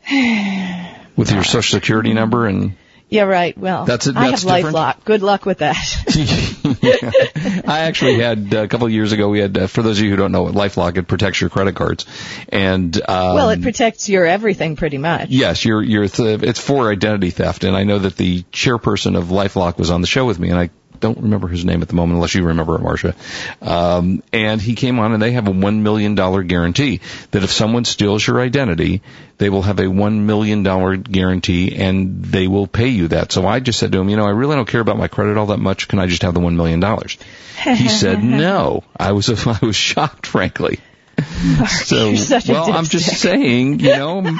With 0.12 1.32
your 1.32 1.46
social 1.46 1.80
security 1.80 2.12
number 2.12 2.46
and 2.46 2.76
Yeah, 3.16 3.24
right. 3.24 3.58
Well, 3.58 3.86
That's 3.86 4.08
it- 4.08 4.18
I 4.18 4.28
have 4.28 4.42
different? 4.42 4.76
LifeLock. 4.76 5.06
Good 5.06 5.22
luck 5.24 5.46
with 5.46 5.60
that. 5.60 5.78
I 7.66 7.80
actually 7.82 8.20
had 8.20 8.54
uh, 8.54 8.64
a 8.64 8.68
couple 8.68 8.88
of 8.88 8.94
years 8.94 9.12
ago. 9.14 9.30
We 9.30 9.40
had, 9.40 9.58
uh, 9.58 9.68
for 9.68 9.82
those 9.82 10.00
of 10.00 10.04
you 10.04 10.10
who 10.12 10.18
don't 10.18 10.32
know, 10.32 10.46
LifeLock 10.46 10.98
it 10.98 11.08
protects 11.08 11.40
your 11.40 11.50
credit 11.50 11.76
cards, 11.76 12.06
and 12.50 12.96
um, 13.08 13.36
well, 13.36 13.50
it 13.52 13.62
protects 13.62 14.10
your 14.10 14.26
everything 14.26 14.76
pretty 14.76 14.98
much. 14.98 15.30
Yes, 15.30 15.64
you're, 15.64 15.82
you're 15.82 16.08
th- 16.08 16.44
it's 16.44 16.60
for 16.60 16.92
identity 16.92 17.30
theft, 17.30 17.64
and 17.64 17.76
I 17.76 17.84
know 17.84 18.00
that 18.00 18.18
the 18.18 18.44
chairperson 18.52 19.18
of 19.18 19.26
LifeLock 19.28 19.78
was 19.78 19.92
on 19.92 20.02
the 20.02 20.08
show 20.08 20.26
with 20.26 20.40
me, 20.40 20.50
and 20.50 20.60
I 20.60 20.70
don't 21.00 21.20
remember 21.20 21.48
his 21.48 21.66
name 21.66 21.82
at 21.82 21.88
the 21.88 21.96
moment, 21.96 22.16
unless 22.16 22.36
you 22.36 22.44
remember 22.44 22.76
it, 22.76 22.82
Marsha. 22.82 23.16
Um, 23.62 24.24
and 24.34 24.62
he 24.62 24.76
came 24.76 25.00
on, 25.00 25.14
and 25.14 25.22
they 25.22 25.32
have 25.32 25.48
a 25.48 25.52
one 25.52 25.84
million 25.84 26.16
dollar 26.16 26.44
guarantee 26.44 27.02
that 27.32 27.44
if 27.44 27.52
someone 27.52 27.86
steals 27.86 28.26
your 28.26 28.42
identity, 28.42 29.02
they 29.38 29.50
will 29.50 29.62
have 29.62 29.80
a 29.80 29.88
one 29.88 30.26
million 30.26 30.64
dollar 30.64 30.96
guarantee, 30.96 31.76
and 31.76 32.24
they 32.24 32.48
will 32.48 32.68
pay 32.68 32.90
you 32.90 33.10
that. 33.10 33.32
So 33.32 33.46
I 33.46 33.60
just 33.60 33.80
said 33.80 33.92
to 33.92 34.00
him, 34.00 34.10
you 34.10 34.18
know, 34.18 34.26
I 34.26 34.32
really 34.32 34.56
don't 34.56 34.68
care 34.68 34.82
about 34.82 34.98
my 34.98 35.08
credit 35.08 35.38
all 35.38 35.48
that 35.48 35.60
much. 35.60 35.88
Can 35.88 36.00
I 36.00 36.08
just 36.08 36.22
have 36.22 36.34
the 36.34 36.40
one 36.40 36.58
million 36.58 36.80
dollars? 36.80 37.18
He 37.64 37.90
said 37.90 38.24
no. 38.24 38.84
I 38.98 39.12
was 39.12 39.30
I 39.48 39.60
was 39.62 39.76
shocked, 39.76 40.28
frankly. 40.28 40.80
So, 41.68 42.16
such 42.16 42.48
well, 42.50 42.72
I'm 42.74 42.86
just 42.86 43.20
saying, 43.20 43.80
you 43.80 43.90
know, 43.90 44.38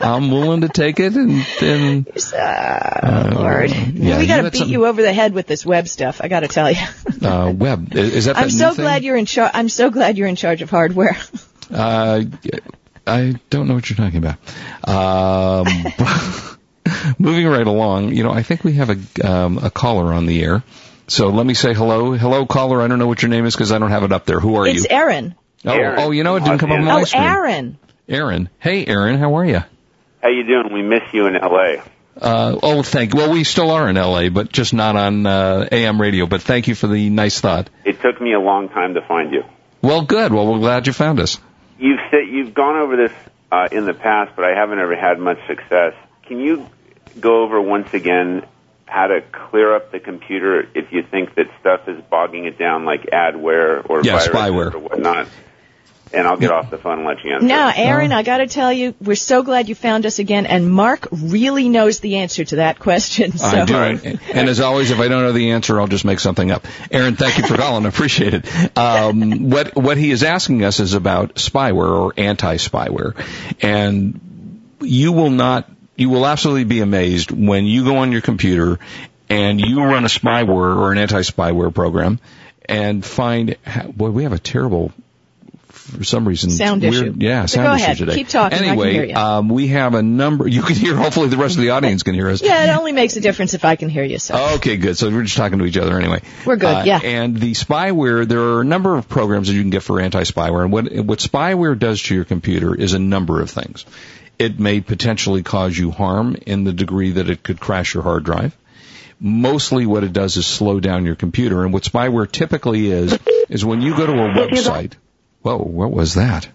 I'm, 0.00 0.30
willing 0.30 0.62
to 0.62 0.68
take 0.68 0.98
it, 0.98 1.14
and, 1.14 1.46
and 1.62 2.06
Oh, 2.32 3.30
Lord. 3.34 3.70
yeah, 3.70 4.18
we 4.18 4.26
got 4.26 4.42
to 4.42 4.50
beat 4.50 4.58
some- 4.58 4.68
you 4.68 4.86
over 4.86 5.00
the 5.02 5.12
head 5.12 5.34
with 5.34 5.46
this 5.46 5.64
web 5.64 5.88
stuff. 5.88 6.20
I 6.22 6.28
got 6.28 6.40
to 6.40 6.48
tell 6.48 6.70
you. 6.70 6.84
uh, 7.22 7.52
web 7.54 7.94
is 7.94 8.24
that 8.24 8.36
that 8.36 8.42
I'm 8.42 8.50
so 8.50 8.72
thing? 8.74 8.84
glad 8.84 9.04
you're 9.04 9.16
in 9.16 9.26
charge. 9.26 9.52
I'm 9.54 9.68
so 9.68 9.90
glad 9.90 10.18
you're 10.18 10.28
in 10.28 10.36
charge 10.36 10.62
of 10.62 10.70
hardware. 10.70 11.16
Uh, 11.70 12.22
I 13.06 13.34
don't 13.50 13.68
know 13.68 13.74
what 13.74 13.90
you're 13.90 13.96
talking 13.98 14.24
about. 14.24 14.38
Um, 14.88 15.66
moving 17.18 17.46
right 17.46 17.66
along, 17.66 18.14
you 18.14 18.22
know, 18.22 18.30
I 18.30 18.42
think 18.42 18.64
we 18.64 18.72
have 18.74 18.88
a 18.88 19.28
um, 19.30 19.58
a 19.58 19.70
caller 19.70 20.12
on 20.14 20.24
the 20.24 20.42
air. 20.42 20.62
So 21.08 21.28
let 21.28 21.44
me 21.44 21.52
say 21.52 21.74
hello, 21.74 22.12
hello 22.12 22.46
caller. 22.46 22.80
I 22.80 22.88
don't 22.88 22.98
know 22.98 23.06
what 23.06 23.20
your 23.20 23.28
name 23.28 23.44
is 23.44 23.54
because 23.54 23.70
I 23.70 23.78
don't 23.78 23.90
have 23.90 24.02
it 24.02 24.12
up 24.12 24.24
there. 24.24 24.40
Who 24.40 24.56
are 24.56 24.66
it's 24.66 24.76
you? 24.76 24.80
It's 24.84 24.90
Aaron. 24.90 25.34
Oh, 25.64 25.72
Aaron. 25.72 26.00
oh, 26.00 26.10
you 26.10 26.24
know, 26.24 26.36
it 26.36 26.44
didn't 26.44 26.58
come 26.58 26.72
up 26.72 26.78
on 26.78 26.84
my 26.84 27.00
Oh, 27.00 27.04
screen. 27.04 27.22
Aaron. 27.22 27.78
Aaron. 28.08 28.48
Hey, 28.58 28.86
Aaron, 28.86 29.18
how 29.18 29.36
are 29.36 29.44
you? 29.44 29.60
How 30.22 30.28
you 30.28 30.44
doing? 30.44 30.72
We 30.72 30.82
miss 30.82 31.02
you 31.12 31.26
in 31.26 31.36
L.A. 31.36 31.82
Uh, 32.20 32.58
oh, 32.62 32.82
thank. 32.82 33.14
Well, 33.14 33.30
we 33.32 33.44
still 33.44 33.70
are 33.70 33.88
in 33.88 33.94
LA, 33.96 34.28
but 34.28 34.50
just 34.50 34.74
not 34.74 34.96
on 34.96 35.24
uh, 35.26 35.68
AM 35.70 36.00
radio. 36.00 36.26
But 36.26 36.42
thank 36.42 36.66
you 36.66 36.74
for 36.74 36.88
the 36.88 37.10
nice 37.10 37.40
thought. 37.40 37.70
It 37.84 38.00
took 38.00 38.20
me 38.20 38.32
a 38.32 38.40
long 38.40 38.68
time 38.70 38.94
to 38.94 39.02
find 39.02 39.32
you. 39.32 39.44
Well, 39.82 40.02
good. 40.02 40.32
Well, 40.32 40.52
we're 40.52 40.58
glad 40.58 40.88
you 40.88 40.92
found 40.92 41.20
us. 41.20 41.38
You've 41.78 42.00
said 42.10 42.22
you've 42.28 42.54
gone 42.54 42.76
over 42.76 42.96
this 42.96 43.12
uh, 43.52 43.68
in 43.70 43.84
the 43.86 43.94
past, 43.94 44.34
but 44.34 44.44
I 44.44 44.58
haven't 44.58 44.80
ever 44.80 44.96
had 44.96 45.20
much 45.20 45.38
success. 45.46 45.94
Can 46.26 46.40
you 46.40 46.68
go 47.20 47.44
over 47.44 47.60
once 47.60 47.94
again 47.94 48.44
how 48.86 49.06
to 49.06 49.20
clear 49.30 49.76
up 49.76 49.92
the 49.92 50.00
computer 50.00 50.66
if 50.74 50.90
you 50.92 51.02
think 51.04 51.36
that 51.36 51.46
stuff 51.60 51.86
is 51.88 52.02
bogging 52.10 52.46
it 52.46 52.58
down, 52.58 52.84
like 52.84 53.02
adware 53.12 53.88
or 53.88 54.00
Yeah, 54.02 54.18
spyware. 54.18 54.74
or 54.74 54.78
whatnot? 54.80 55.28
And 56.12 56.26
I'll 56.26 56.36
get 56.36 56.50
off 56.50 56.70
the 56.70 56.78
phone 56.78 56.98
and 56.98 57.06
let 57.06 57.22
you 57.24 57.34
answer. 57.34 57.46
Now, 57.46 57.72
Aaron, 57.74 58.12
I 58.12 58.22
got 58.22 58.38
to 58.38 58.46
tell 58.46 58.72
you, 58.72 58.94
we're 59.00 59.14
so 59.14 59.42
glad 59.42 59.68
you 59.68 59.74
found 59.74 60.06
us 60.06 60.18
again, 60.18 60.46
and 60.46 60.70
Mark 60.70 61.08
really 61.12 61.68
knows 61.68 62.00
the 62.00 62.16
answer 62.16 62.44
to 62.44 62.56
that 62.56 62.78
question. 62.78 63.36
So. 63.38 63.46
I 63.46 63.64
do. 63.64 63.76
And, 63.76 64.20
and 64.32 64.48
as 64.48 64.60
always, 64.60 64.90
if 64.90 64.98
I 64.98 65.08
don't 65.08 65.22
know 65.22 65.32
the 65.32 65.50
answer, 65.50 65.80
I'll 65.80 65.86
just 65.86 66.04
make 66.04 66.20
something 66.20 66.50
up. 66.50 66.66
Aaron, 66.90 67.16
thank 67.16 67.38
you 67.38 67.46
for 67.46 67.56
calling. 67.56 67.84
I 67.84 67.88
appreciate 67.88 68.34
it. 68.34 68.78
Um, 68.78 69.50
what 69.50 69.76
what 69.76 69.96
he 69.96 70.10
is 70.10 70.22
asking 70.22 70.64
us 70.64 70.80
is 70.80 70.94
about 70.94 71.34
spyware 71.34 71.90
or 71.90 72.14
anti-spyware, 72.16 73.14
and 73.62 74.20
you 74.80 75.12
will 75.12 75.30
not. 75.30 75.70
You 75.96 76.10
will 76.10 76.26
absolutely 76.26 76.64
be 76.64 76.80
amazed 76.80 77.30
when 77.30 77.66
you 77.66 77.84
go 77.84 77.98
on 77.98 78.12
your 78.12 78.20
computer 78.20 78.78
and 79.28 79.60
you 79.60 79.82
run 79.82 80.04
a 80.04 80.08
spyware 80.08 80.76
or 80.76 80.92
an 80.92 80.98
anti-spyware 80.98 81.74
program 81.74 82.20
and 82.66 83.04
find. 83.04 83.56
Boy, 83.94 84.10
we 84.10 84.22
have 84.22 84.32
a 84.32 84.38
terrible. 84.38 84.92
For 85.68 86.02
some 86.04 86.26
reason, 86.26 86.50
Sound 86.50 86.82
weird, 86.82 86.94
issue. 86.94 87.14
Yeah, 87.18 87.42
But 87.42 87.50
sound 87.50 87.66
go 87.66 87.74
issue 87.74 87.84
ahead. 87.84 87.96
today. 87.98 88.14
Keep 88.14 88.28
talking. 88.28 88.56
I 88.58 88.60
can 88.60 88.68
Anyway, 88.70 88.92
hear 88.92 89.04
you. 89.04 89.14
Um, 89.14 89.48
we 89.48 89.68
have 89.68 89.94
a 89.94 90.02
number. 90.02 90.46
You 90.58 90.62
can 90.62 90.76
hear. 90.76 90.96
Hopefully, 90.96 91.28
the 91.28 91.36
rest 91.36 91.56
of 91.56 91.62
the 91.62 91.70
audience 91.70 92.02
can 92.02 92.14
hear 92.14 92.28
us. 92.28 92.42
Yeah, 92.42 92.64
it 92.72 92.76
only 92.78 92.92
makes 92.92 93.16
a 93.16 93.20
difference 93.20 93.54
if 93.54 93.64
I 93.64 93.76
can 93.76 93.88
hear 93.88 94.02
you. 94.04 94.18
So. 94.18 94.54
Okay, 94.56 94.76
good. 94.76 94.96
So 94.96 95.10
we're 95.10 95.22
just 95.24 95.36
talking 95.36 95.58
to 95.58 95.64
each 95.66 95.76
other 95.76 95.98
anyway. 95.98 96.22
We're 96.46 96.56
good, 96.56 96.74
Uh, 96.74 96.82
yeah. 96.84 97.00
And 97.02 97.36
the 97.38 97.52
spyware, 97.52 98.26
there 98.26 98.40
are 98.40 98.60
a 98.62 98.64
number 98.64 98.96
of 98.96 99.08
programs 99.08 99.48
that 99.48 99.54
you 99.54 99.60
can 99.60 99.70
get 99.70 99.82
for 99.82 100.00
anti-spyware. 100.00 100.62
And 100.64 100.72
what, 100.72 100.92
what 101.04 101.18
spyware 101.18 101.78
does 101.78 102.02
to 102.04 102.14
your 102.14 102.24
computer 102.24 102.74
is 102.74 102.92
a 102.94 102.98
number 102.98 103.40
of 103.40 103.50
things. 103.50 103.84
It 104.38 104.58
may 104.58 104.80
potentially 104.80 105.42
cause 105.42 105.76
you 105.76 105.90
harm 105.90 106.36
in 106.46 106.64
the 106.64 106.72
degree 106.72 107.12
that 107.12 107.28
it 107.28 107.42
could 107.42 107.60
crash 107.60 107.94
your 107.94 108.02
hard 108.04 108.24
drive. 108.24 108.56
Mostly 109.20 109.84
what 109.84 110.04
it 110.04 110.12
does 110.12 110.36
is 110.36 110.46
slow 110.46 110.78
down 110.78 111.04
your 111.04 111.16
computer. 111.16 111.64
And 111.64 111.72
what 111.72 111.82
spyware 111.82 112.30
typically 112.30 112.90
is, 112.90 113.18
is 113.48 113.64
when 113.64 113.80
you 113.82 113.96
go 113.96 114.06
to 114.06 114.12
a 114.12 114.28
website. 114.46 114.92
Whoa, 115.42 115.58
what 115.58 115.90
was 115.90 116.14
that? 116.14 116.48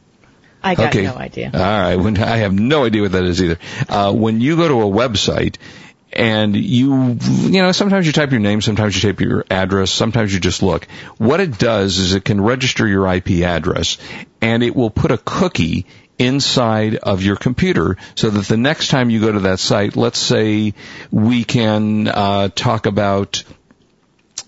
I 0.63 0.75
got 0.75 0.90
okay. 0.90 1.04
no 1.04 1.16
idea. 1.16 1.52
All 1.54 1.60
right. 1.60 1.96
When, 1.98 2.18
I 2.18 2.38
have 2.38 2.54
no 2.54 2.86
idea 2.86 3.02
what 3.02 3.12
that 3.12 3.25
is 3.25 3.42
either. 3.42 3.60
Uh, 3.90 4.13
when 4.13 4.40
you 4.40 4.56
go 4.56 4.68
to 4.68 4.82
a 4.82 4.86
website 4.86 5.58
and 6.13 6.56
you, 6.56 7.18
you 7.20 7.62
know, 7.62 7.72
sometimes 7.74 8.08
you 8.08 8.13
type 8.13 8.32
your 8.32 8.40
name, 8.40 8.62
sometimes 8.62 8.96
you 8.96 9.12
type 9.12 9.20
your 9.20 9.44
address, 9.52 9.92
sometimes 9.92 10.34
you 10.34 10.40
just 10.40 10.63
look. 10.63 10.86
What 11.18 11.42
it 11.42 11.58
does 11.58 11.98
is 11.98 12.13
it 12.13 12.24
can 12.24 12.40
register 12.40 12.88
your 12.88 13.12
IP 13.13 13.44
address 13.44 13.98
and 14.42 14.63
it 14.63 14.74
will 14.74 14.90
put 14.90 15.12
a 15.12 15.18
cookie 15.18 15.86
inside 16.18 16.96
of 16.96 17.24
your 17.24 17.36
computer 17.36 17.98
so 18.16 18.30
that 18.30 18.46
the 18.46 18.58
next 18.58 18.88
time 18.88 19.10
you 19.10 19.20
go 19.20 19.32
to 19.32 19.42
that 19.42 19.60
site, 19.60 19.98
let's 19.98 20.20
say 20.20 20.74
we 21.12 21.44
can 21.44 22.08
uh, 22.08 22.50
talk 22.56 22.86
about 22.86 23.44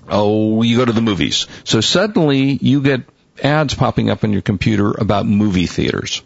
oh, 0.08 0.62
you 0.62 0.78
go 0.78 0.86
to 0.86 0.92
the 0.92 1.02
movies. 1.02 1.48
So 1.64 1.82
suddenly 1.82 2.54
you 2.62 2.82
get 2.82 3.02
ads 3.44 3.74
popping 3.74 4.10
up 4.10 4.24
on 4.24 4.32
your 4.32 4.42
computer 4.42 4.92
about 4.92 5.26
movie 5.26 5.66
theaters. 5.66 6.22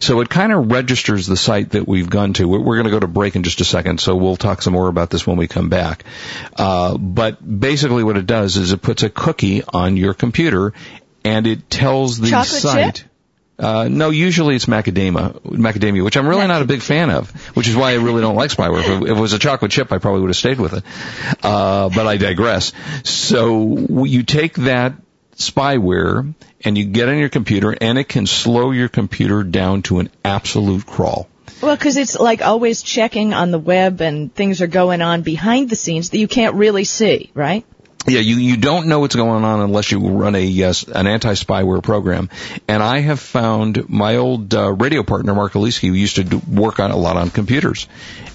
So 0.00 0.20
it 0.20 0.28
kind 0.28 0.52
of 0.52 0.70
registers 0.70 1.26
the 1.26 1.36
site 1.36 1.70
that 1.70 1.88
we've 1.88 2.08
gone 2.08 2.34
to. 2.34 2.46
We're, 2.46 2.60
we're 2.60 2.76
going 2.76 2.86
to 2.86 2.90
go 2.90 3.00
to 3.00 3.08
break 3.08 3.36
in 3.36 3.42
just 3.42 3.60
a 3.60 3.64
second, 3.64 4.00
so 4.00 4.16
we'll 4.16 4.36
talk 4.36 4.62
some 4.62 4.72
more 4.72 4.88
about 4.88 5.10
this 5.10 5.26
when 5.26 5.36
we 5.36 5.48
come 5.48 5.68
back. 5.68 6.04
Uh, 6.56 6.96
but 6.98 7.38
basically 7.60 8.04
what 8.04 8.16
it 8.16 8.26
does 8.26 8.56
is 8.56 8.72
it 8.72 8.82
puts 8.82 9.02
a 9.02 9.10
cookie 9.10 9.62
on 9.64 9.96
your 9.96 10.14
computer 10.14 10.72
and 11.24 11.46
it 11.46 11.68
tells 11.68 12.18
the 12.18 12.30
Chocolate 12.30 12.62
site. 12.62 12.94
chip? 12.96 13.08
Uh, 13.58 13.86
no, 13.88 14.10
usually 14.10 14.56
it's 14.56 14.66
macadamia, 14.66 15.40
macadamia, 15.42 16.02
which 16.02 16.16
I'm 16.16 16.26
really 16.26 16.46
not 16.48 16.62
a 16.62 16.64
big 16.64 16.80
fan 16.80 17.10
of, 17.10 17.30
which 17.54 17.68
is 17.68 17.76
why 17.76 17.92
I 17.92 17.94
really 17.94 18.20
don't 18.20 18.34
like 18.34 18.50
spyware. 18.50 18.80
If 18.80 18.88
it, 18.88 19.02
if 19.10 19.16
it 19.16 19.20
was 19.20 19.34
a 19.34 19.38
chocolate 19.38 19.70
chip, 19.70 19.92
I 19.92 19.98
probably 19.98 20.22
would 20.22 20.30
have 20.30 20.36
stayed 20.36 20.58
with 20.58 20.72
it. 20.72 20.84
Uh, 21.44 21.88
but 21.88 22.06
I 22.06 22.16
digress. 22.16 22.72
So 23.04 24.04
you 24.04 24.24
take 24.24 24.54
that 24.54 24.94
spyware 25.36 26.34
and 26.64 26.78
you 26.78 26.84
get 26.84 27.08
on 27.08 27.18
your 27.18 27.28
computer 27.28 27.74
and 27.80 27.98
it 27.98 28.08
can 28.08 28.26
slow 28.26 28.70
your 28.70 28.88
computer 28.88 29.42
down 29.42 29.82
to 29.82 29.98
an 29.98 30.10
absolute 30.24 30.86
crawl. 30.86 31.28
Well, 31.60 31.76
because 31.76 31.96
it's 31.96 32.18
like 32.18 32.42
always 32.42 32.82
checking 32.82 33.34
on 33.34 33.50
the 33.50 33.58
web 33.58 34.00
and 34.00 34.34
things 34.34 34.62
are 34.62 34.66
going 34.66 35.00
on 35.00 35.22
behind 35.22 35.70
the 35.70 35.76
scenes 35.76 36.10
that 36.10 36.18
you 36.18 36.28
can't 36.28 36.56
really 36.56 36.84
see, 36.84 37.30
right? 37.34 37.64
Yeah, 38.04 38.18
you, 38.18 38.36
you 38.36 38.56
don't 38.56 38.88
know 38.88 38.98
what's 38.98 39.14
going 39.14 39.44
on 39.44 39.60
unless 39.60 39.92
you 39.92 40.00
run 40.00 40.34
a 40.34 40.40
yes, 40.40 40.82
an 40.82 41.06
anti-spyware 41.06 41.84
program. 41.84 42.30
And 42.66 42.82
I 42.82 42.98
have 42.98 43.20
found 43.20 43.88
my 43.88 44.16
old 44.16 44.52
uh, 44.52 44.72
radio 44.72 45.04
partner, 45.04 45.34
Mark 45.36 45.52
Aliski, 45.52 45.86
who 45.86 45.94
used 45.94 46.16
to 46.16 46.24
do, 46.24 46.42
work 46.50 46.80
on 46.80 46.90
a 46.90 46.96
lot 46.96 47.16
on 47.16 47.30
computers. 47.30 47.86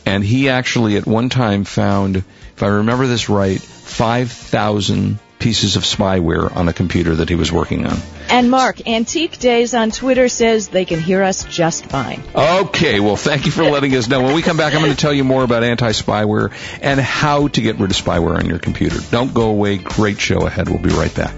And 0.06 0.24
he 0.24 0.48
actually 0.48 0.96
at 0.96 1.06
one 1.06 1.28
time 1.28 1.66
found, 1.66 2.16
if 2.16 2.64
I 2.64 2.68
remember 2.68 3.08
this 3.08 3.28
right, 3.28 3.60
5,000 3.60 5.20
pieces 5.40 5.76
of 5.76 5.84
spyware 5.84 6.54
on 6.56 6.68
a 6.68 6.74
computer 6.74 7.16
that 7.16 7.30
he 7.30 7.36
was 7.36 7.52
working 7.52 7.86
on. 7.86 7.98
And 8.30 8.50
Mark, 8.52 8.88
Antique 8.88 9.38
Days 9.40 9.74
on 9.74 9.92
Twitter 9.92 10.28
says 10.30 10.68
they 10.68 10.86
can 10.86 11.00
hear 11.00 11.24
us 11.24 11.44
just 11.46 11.86
fine. 11.86 12.22
Okay, 12.36 13.00
well, 13.00 13.16
thank 13.16 13.46
you 13.46 13.52
for 13.52 13.64
letting 13.70 13.96
us 13.96 14.08
know. 14.08 14.22
When 14.22 14.36
we 14.36 14.42
come 14.42 14.58
back, 14.58 14.74
I'm 14.74 14.82
going 14.82 14.92
to 14.92 14.98
tell 14.98 15.14
you 15.14 15.24
more 15.24 15.44
about 15.44 15.64
anti-spyware 15.64 16.52
and 16.82 17.00
how 17.00 17.48
to 17.48 17.62
get 17.62 17.80
rid 17.80 17.92
of 17.92 17.98
spyware 17.98 18.38
on 18.38 18.46
your 18.48 18.60
computer. 18.60 19.00
Don't 19.12 19.34
go 19.34 19.50
away. 19.50 19.78
Great 19.78 20.20
show 20.20 20.46
ahead. 20.46 20.70
We'll 20.70 20.80
be 20.80 20.90
right 20.90 21.14
back. 21.14 21.36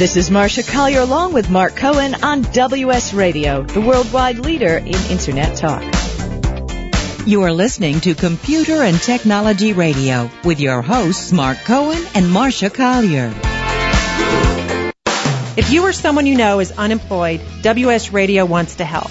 This 0.00 0.16
is 0.16 0.30
Marsha 0.30 0.66
Collier 0.66 1.00
along 1.00 1.34
with 1.34 1.50
Mark 1.50 1.76
Cohen 1.76 2.14
on 2.22 2.40
WS 2.40 3.12
Radio, 3.12 3.62
the 3.64 3.82
worldwide 3.82 4.38
leader 4.38 4.78
in 4.78 4.94
Internet 5.10 5.56
talk. 5.56 5.99
You 7.26 7.42
are 7.42 7.52
listening 7.52 8.00
to 8.00 8.14
Computer 8.14 8.82
and 8.82 8.98
Technology 8.98 9.74
Radio 9.74 10.30
with 10.42 10.58
your 10.58 10.80
hosts 10.80 11.32
Mark 11.32 11.58
Cohen 11.58 12.02
and 12.14 12.24
Marsha 12.24 12.72
Collier. 12.72 13.30
If 15.54 15.70
you 15.70 15.82
or 15.82 15.92
someone 15.92 16.26
you 16.26 16.34
know 16.36 16.60
is 16.60 16.72
unemployed, 16.72 17.42
WS 17.60 18.12
Radio 18.12 18.46
wants 18.46 18.76
to 18.76 18.86
help. 18.86 19.10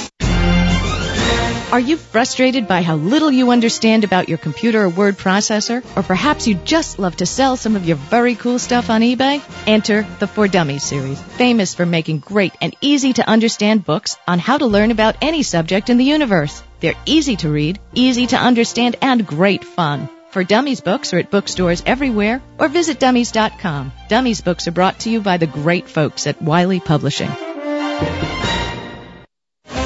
Are 1.72 1.78
you 1.78 1.96
frustrated 1.96 2.66
by 2.66 2.82
how 2.82 2.96
little 2.96 3.30
you 3.30 3.52
understand 3.52 4.02
about 4.02 4.28
your 4.28 4.38
computer 4.38 4.82
or 4.82 4.88
word 4.88 5.16
processor? 5.16 5.84
Or 5.96 6.02
perhaps 6.02 6.48
you 6.48 6.56
just 6.56 6.98
love 6.98 7.18
to 7.18 7.26
sell 7.26 7.56
some 7.56 7.76
of 7.76 7.84
your 7.84 7.96
very 7.96 8.34
cool 8.34 8.58
stuff 8.58 8.90
on 8.90 9.02
eBay? 9.02 9.40
Enter 9.68 10.04
the 10.18 10.26
For 10.26 10.48
Dummies 10.48 10.82
series, 10.82 11.22
famous 11.22 11.72
for 11.76 11.86
making 11.86 12.18
great 12.18 12.54
and 12.60 12.74
easy 12.80 13.12
to 13.12 13.28
understand 13.28 13.84
books 13.84 14.16
on 14.26 14.40
how 14.40 14.58
to 14.58 14.66
learn 14.66 14.90
about 14.90 15.18
any 15.22 15.44
subject 15.44 15.90
in 15.90 15.96
the 15.96 16.04
universe. 16.04 16.60
They're 16.80 17.00
easy 17.06 17.36
to 17.36 17.48
read, 17.48 17.78
easy 17.94 18.26
to 18.26 18.36
understand, 18.36 18.96
and 19.00 19.24
great 19.24 19.64
fun. 19.64 20.08
For 20.32 20.42
Dummies 20.42 20.80
books 20.80 21.14
are 21.14 21.18
at 21.18 21.30
bookstores 21.30 21.84
everywhere 21.86 22.42
or 22.58 22.66
visit 22.66 22.98
dummies.com. 22.98 23.92
Dummies 24.08 24.40
books 24.40 24.66
are 24.66 24.72
brought 24.72 24.98
to 25.00 25.10
you 25.10 25.20
by 25.20 25.36
the 25.36 25.46
great 25.46 25.88
folks 25.88 26.26
at 26.26 26.42
Wiley 26.42 26.80
Publishing. 26.80 27.30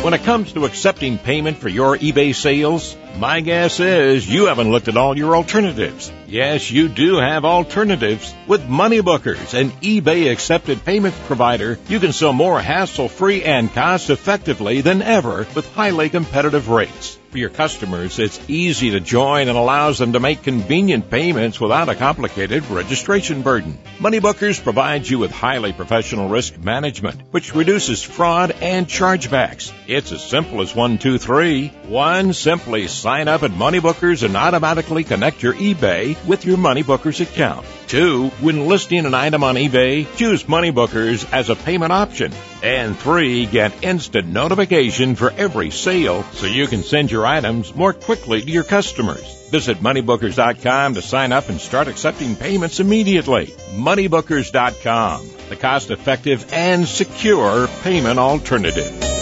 When 0.05 0.13
it 0.13 0.25
comes 0.25 0.53
to 0.53 0.67
accepting 0.67 1.17
payment 1.17 1.57
for 1.57 1.71
your 1.71 1.97
eBay 1.97 2.35
sales, 2.35 2.95
my 3.19 3.41
guess 3.41 3.81
is 3.81 4.29
you 4.29 4.47
haven't 4.47 4.71
looked 4.71 4.89
at 4.89 4.97
all 4.97 5.17
your 5.17 5.37
alternatives. 5.37 6.11
Yes, 6.27 6.71
you 6.71 6.89
do 6.89 7.17
have 7.17 7.45
alternatives. 7.45 8.35
With 8.47 8.63
MoneyBookers, 8.63 9.55
an 9.55 9.71
eBay 9.83 10.33
accepted 10.33 10.85
payments 10.85 11.19
provider, 11.27 11.79
you 11.89 12.01
can 12.01 12.13
sell 12.13 12.33
more 12.33 12.61
hassle 12.61 13.09
free 13.09 13.45
and 13.45 13.73
cost 13.73 14.11
effectively 14.11 14.81
than 14.81 15.03
ever 15.03 15.47
with 15.55 15.73
highly 15.75 16.09
competitive 16.09 16.69
rates. 16.69 17.19
For 17.31 17.39
your 17.39 17.51
customers, 17.51 18.21
it's 18.21 18.41
easy 18.49 18.93
to 18.93 19.01
join 19.01 19.49
and 19.49 19.59
allows 19.59 19.99
them 19.99 20.13
to 20.13 20.21
make 20.21 20.45
convenient 20.45 21.11
payments 21.11 21.61
without 21.61 21.89
a 21.89 21.97
complicated 21.97 22.65
registration 22.71 23.43
burden. 23.43 23.77
MoneyBookers 23.99 24.63
provides 24.63 25.11
you 25.11 25.19
with 25.19 25.33
highly 25.33 25.73
professional 25.73 26.29
risk 26.29 26.57
management, 26.59 27.21
which 27.33 27.53
reduces 27.53 28.05
fraud 28.05 28.53
and 28.61 28.87
chargebacks. 28.87 29.73
It's 29.89 30.13
as 30.13 30.25
simple 30.25 30.63
as 30.63 30.77
one, 30.77 30.99
two, 30.99 31.19
three. 31.19 31.69
One, 31.89 32.35
simply 32.35 32.87
sign 33.05 33.29
up 33.29 33.43
at 33.43 33.51
MoneyBookers 33.51 34.23
and 34.23 34.35
automatically 34.35 35.05
connect 35.05 35.43
your 35.43 35.53
eBay 35.53 36.17
with 36.25 36.47
your 36.47 36.57
MoneyBookers 36.57 37.21
account. 37.21 37.67
Two, 37.87 38.29
when 38.41 38.67
listing 38.67 39.05
an 39.05 39.13
item 39.13 39.45
on 39.45 39.57
eBay, 39.57 40.07
choose 40.17 40.45
MoneyBookers 40.45 41.31
as 41.31 41.51
a 41.51 41.55
payment 41.55 41.93
option. 41.93 42.33
And 42.63 42.99
three, 42.99 43.45
get 43.45 43.85
instant 43.85 44.29
notification 44.29 45.17
for 45.17 45.31
every 45.33 45.71
sale 45.71 46.23
so 46.33 46.47
you 46.47 46.67
can 46.67 46.83
send 46.83 47.11
your 47.11 47.27
items 47.27 47.75
more 47.75 47.93
quickly 47.93 48.41
to 48.41 48.51
your 48.51 48.65
customers. 48.65 49.51
Visit 49.51 49.83
moneybookers.com 49.83 50.95
to 50.95 51.03
sign 51.03 51.33
up 51.33 51.51
and 51.51 51.61
start 51.61 51.89
accepting 51.89 52.37
payments 52.37 52.81
immediately. 52.81 53.49
Moneybookers.com, 53.75 55.29
the 55.51 55.57
cost 55.57 55.91
effective 55.91 56.51
and 56.55 56.89
secure 56.89 57.69
payment 57.83 58.19
alternative. 58.19 59.14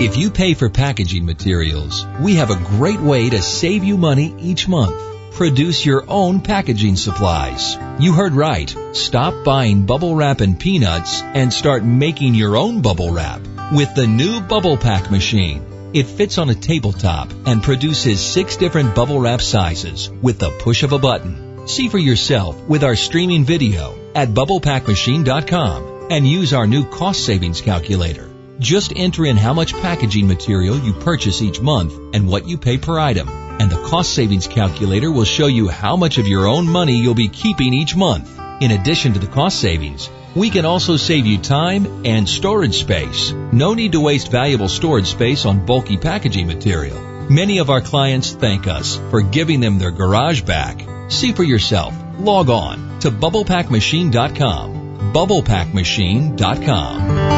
If 0.00 0.16
you 0.16 0.30
pay 0.30 0.54
for 0.54 0.70
packaging 0.70 1.26
materials, 1.26 2.06
we 2.20 2.36
have 2.36 2.52
a 2.52 2.64
great 2.76 3.00
way 3.00 3.30
to 3.30 3.42
save 3.42 3.82
you 3.82 3.96
money 3.96 4.32
each 4.38 4.68
month. 4.68 4.94
Produce 5.34 5.84
your 5.84 6.04
own 6.06 6.40
packaging 6.40 6.94
supplies. 6.94 7.76
You 7.98 8.12
heard 8.12 8.32
right. 8.34 8.72
Stop 8.92 9.44
buying 9.44 9.86
bubble 9.86 10.14
wrap 10.14 10.40
and 10.40 10.56
peanuts 10.56 11.20
and 11.20 11.52
start 11.52 11.82
making 11.82 12.36
your 12.36 12.56
own 12.56 12.80
bubble 12.80 13.10
wrap 13.10 13.40
with 13.72 13.92
the 13.96 14.06
new 14.06 14.40
Bubble 14.40 14.76
Pack 14.76 15.10
machine. 15.10 15.90
It 15.92 16.06
fits 16.06 16.38
on 16.38 16.48
a 16.48 16.54
tabletop 16.54 17.32
and 17.44 17.60
produces 17.60 18.24
six 18.24 18.56
different 18.56 18.94
bubble 18.94 19.18
wrap 19.18 19.40
sizes 19.40 20.10
with 20.22 20.38
the 20.38 20.50
push 20.60 20.84
of 20.84 20.92
a 20.92 21.00
button. 21.00 21.66
See 21.66 21.88
for 21.88 21.98
yourself 21.98 22.56
with 22.68 22.84
our 22.84 22.94
streaming 22.94 23.44
video 23.44 23.98
at 24.14 24.28
bubblepackmachine.com 24.28 26.06
and 26.12 26.24
use 26.24 26.52
our 26.52 26.68
new 26.68 26.84
cost 26.84 27.26
savings 27.26 27.60
calculator. 27.60 28.27
Just 28.58 28.92
enter 28.96 29.24
in 29.24 29.36
how 29.36 29.54
much 29.54 29.72
packaging 29.72 30.26
material 30.26 30.76
you 30.78 30.92
purchase 30.92 31.42
each 31.42 31.60
month 31.60 31.94
and 32.12 32.28
what 32.28 32.48
you 32.48 32.58
pay 32.58 32.76
per 32.76 32.98
item. 32.98 33.28
And 33.28 33.70
the 33.70 33.80
cost 33.82 34.12
savings 34.12 34.48
calculator 34.48 35.12
will 35.12 35.24
show 35.24 35.46
you 35.46 35.68
how 35.68 35.96
much 35.96 36.18
of 36.18 36.26
your 36.26 36.46
own 36.46 36.68
money 36.68 36.94
you'll 36.94 37.14
be 37.14 37.28
keeping 37.28 37.72
each 37.72 37.94
month. 37.94 38.36
In 38.60 38.72
addition 38.72 39.12
to 39.12 39.20
the 39.20 39.28
cost 39.28 39.60
savings, 39.60 40.10
we 40.34 40.50
can 40.50 40.64
also 40.64 40.96
save 40.96 41.26
you 41.26 41.38
time 41.38 42.04
and 42.04 42.28
storage 42.28 42.74
space. 42.74 43.30
No 43.52 43.74
need 43.74 43.92
to 43.92 44.00
waste 44.00 44.32
valuable 44.32 44.68
storage 44.68 45.06
space 45.06 45.46
on 45.46 45.64
bulky 45.64 45.96
packaging 45.96 46.48
material. 46.48 47.00
Many 47.30 47.58
of 47.58 47.70
our 47.70 47.80
clients 47.80 48.32
thank 48.32 48.66
us 48.66 48.96
for 49.10 49.20
giving 49.20 49.60
them 49.60 49.78
their 49.78 49.92
garage 49.92 50.42
back. 50.42 50.84
See 51.08 51.32
for 51.32 51.44
yourself. 51.44 51.94
Log 52.18 52.50
on 52.50 52.98
to 53.00 53.10
bubblepackmachine.com. 53.10 55.12
bubblepackmachine.com. 55.12 57.37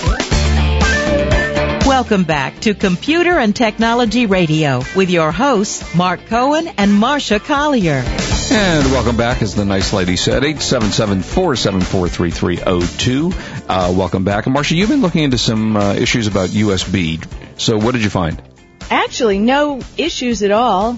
Welcome 1.91 2.23
back 2.23 2.61
to 2.61 2.73
Computer 2.73 3.37
and 3.37 3.53
Technology 3.53 4.25
Radio 4.25 4.81
with 4.95 5.09
your 5.09 5.33
hosts, 5.33 5.93
Mark 5.93 6.25
Cohen 6.27 6.69
and 6.77 6.89
Marsha 6.89 7.43
Collier. 7.43 8.01
And 8.49 8.85
welcome 8.93 9.17
back, 9.17 9.41
as 9.41 9.55
the 9.55 9.65
nice 9.65 9.91
lady 9.91 10.15
said, 10.15 10.43
877-474-3302. 10.43 13.33
Uh, 13.67 13.93
welcome 13.93 14.23
back. 14.23 14.45
And 14.45 14.55
Marsha, 14.55 14.71
you've 14.71 14.87
been 14.87 15.01
looking 15.01 15.23
into 15.23 15.37
some 15.37 15.75
uh, 15.75 15.95
issues 15.95 16.27
about 16.27 16.51
USB. 16.51 17.21
So 17.59 17.77
what 17.77 17.91
did 17.91 18.05
you 18.05 18.09
find? 18.09 18.41
Actually, 18.89 19.39
no 19.39 19.81
issues 19.97 20.43
at 20.43 20.51
all. 20.51 20.97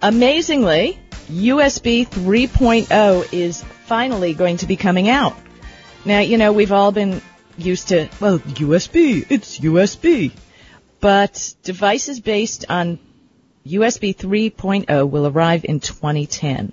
Amazingly, 0.00 1.00
USB 1.32 2.06
3.0 2.06 3.32
is 3.32 3.60
finally 3.86 4.34
going 4.34 4.58
to 4.58 4.66
be 4.66 4.76
coming 4.76 5.08
out. 5.08 5.36
Now, 6.04 6.20
you 6.20 6.38
know, 6.38 6.52
we've 6.52 6.70
all 6.70 6.92
been 6.92 7.20
used 7.56 7.88
to, 7.88 8.08
well, 8.20 8.38
USB, 8.38 9.26
it's 9.28 9.58
USB. 9.58 10.32
But 11.00 11.54
devices 11.62 12.20
based 12.20 12.64
on 12.68 12.98
USB 13.66 14.16
3.0 14.16 15.10
will 15.10 15.26
arrive 15.26 15.64
in 15.64 15.80
2010. 15.80 16.72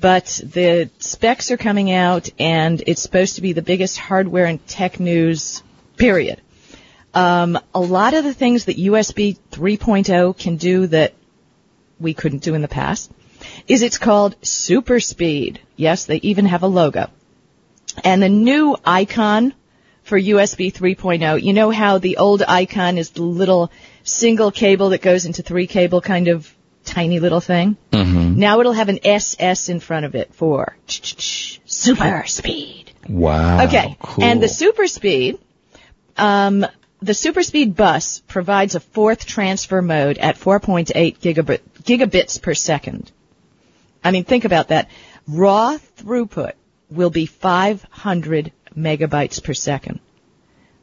But 0.00 0.40
the 0.44 0.90
specs 0.98 1.50
are 1.50 1.56
coming 1.56 1.90
out 1.90 2.28
and 2.38 2.82
it's 2.86 3.02
supposed 3.02 3.36
to 3.36 3.42
be 3.42 3.52
the 3.52 3.62
biggest 3.62 3.98
hardware 3.98 4.44
and 4.44 4.64
tech 4.66 5.00
news, 5.00 5.62
period. 5.96 6.40
Um, 7.14 7.58
a 7.74 7.80
lot 7.80 8.14
of 8.14 8.24
the 8.24 8.34
things 8.34 8.66
that 8.66 8.76
USB 8.76 9.38
3.0 9.50 10.38
can 10.38 10.56
do 10.56 10.86
that 10.88 11.14
we 11.98 12.14
couldn't 12.14 12.42
do 12.42 12.54
in 12.54 12.62
the 12.62 12.68
past 12.68 13.10
is 13.66 13.82
it's 13.82 13.98
called 13.98 14.36
super 14.42 15.00
speed. 15.00 15.60
Yes, 15.76 16.06
they 16.06 16.16
even 16.16 16.46
have 16.46 16.62
a 16.62 16.68
logo. 16.68 17.10
And 18.04 18.22
the 18.22 18.28
new 18.28 18.76
icon 18.84 19.54
for 20.08 20.18
USB 20.18 20.72
3.0, 20.72 21.42
you 21.42 21.52
know 21.52 21.70
how 21.70 21.98
the 21.98 22.16
old 22.16 22.42
icon 22.42 22.98
is 22.98 23.10
the 23.10 23.22
little 23.22 23.70
single 24.02 24.50
cable 24.50 24.90
that 24.90 25.02
goes 25.02 25.26
into 25.26 25.42
three 25.42 25.66
cable 25.66 26.00
kind 26.00 26.28
of 26.28 26.52
tiny 26.84 27.20
little 27.20 27.40
thing? 27.40 27.76
Mm-hmm. 27.92 28.38
Now 28.38 28.60
it'll 28.60 28.72
have 28.72 28.88
an 28.88 29.00
SS 29.04 29.68
in 29.68 29.80
front 29.80 30.06
of 30.06 30.14
it 30.14 30.34
for 30.34 30.76
super 30.86 32.24
speed. 32.26 32.90
Wow. 33.08 33.66
Okay. 33.66 33.96
Cool. 34.00 34.24
And 34.24 34.42
the 34.42 34.48
super 34.48 34.86
speed, 34.86 35.38
um, 36.16 36.66
the 37.00 37.14
super 37.14 37.42
speed 37.42 37.76
bus 37.76 38.20
provides 38.26 38.74
a 38.74 38.80
fourth 38.80 39.26
transfer 39.26 39.82
mode 39.82 40.18
at 40.18 40.36
4.8 40.36 41.18
gigabit, 41.18 41.60
gigabits 41.82 42.40
per 42.40 42.54
second. 42.54 43.12
I 44.02 44.10
mean, 44.10 44.24
think 44.24 44.44
about 44.44 44.68
that. 44.68 44.88
Raw 45.26 45.76
throughput 45.98 46.52
will 46.90 47.10
be 47.10 47.26
500 47.26 48.52
megabytes 48.78 49.42
per 49.42 49.54
second. 49.54 50.00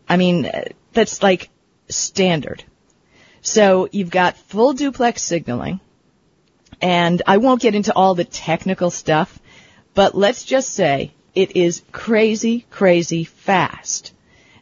I 0.07 0.17
mean, 0.17 0.51
that's 0.93 1.23
like 1.23 1.49
standard. 1.89 2.63
So 3.41 3.89
you've 3.91 4.09
got 4.09 4.37
full 4.37 4.73
duplex 4.73 5.21
signaling, 5.21 5.79
and 6.81 7.21
I 7.27 7.37
won't 7.37 7.61
get 7.61 7.75
into 7.75 7.93
all 7.93 8.15
the 8.15 8.25
technical 8.25 8.89
stuff, 8.89 9.39
but 9.93 10.15
let's 10.15 10.43
just 10.43 10.69
say 10.69 11.13
it 11.33 11.55
is 11.55 11.83
crazy, 11.91 12.65
crazy 12.69 13.23
fast. 13.23 14.13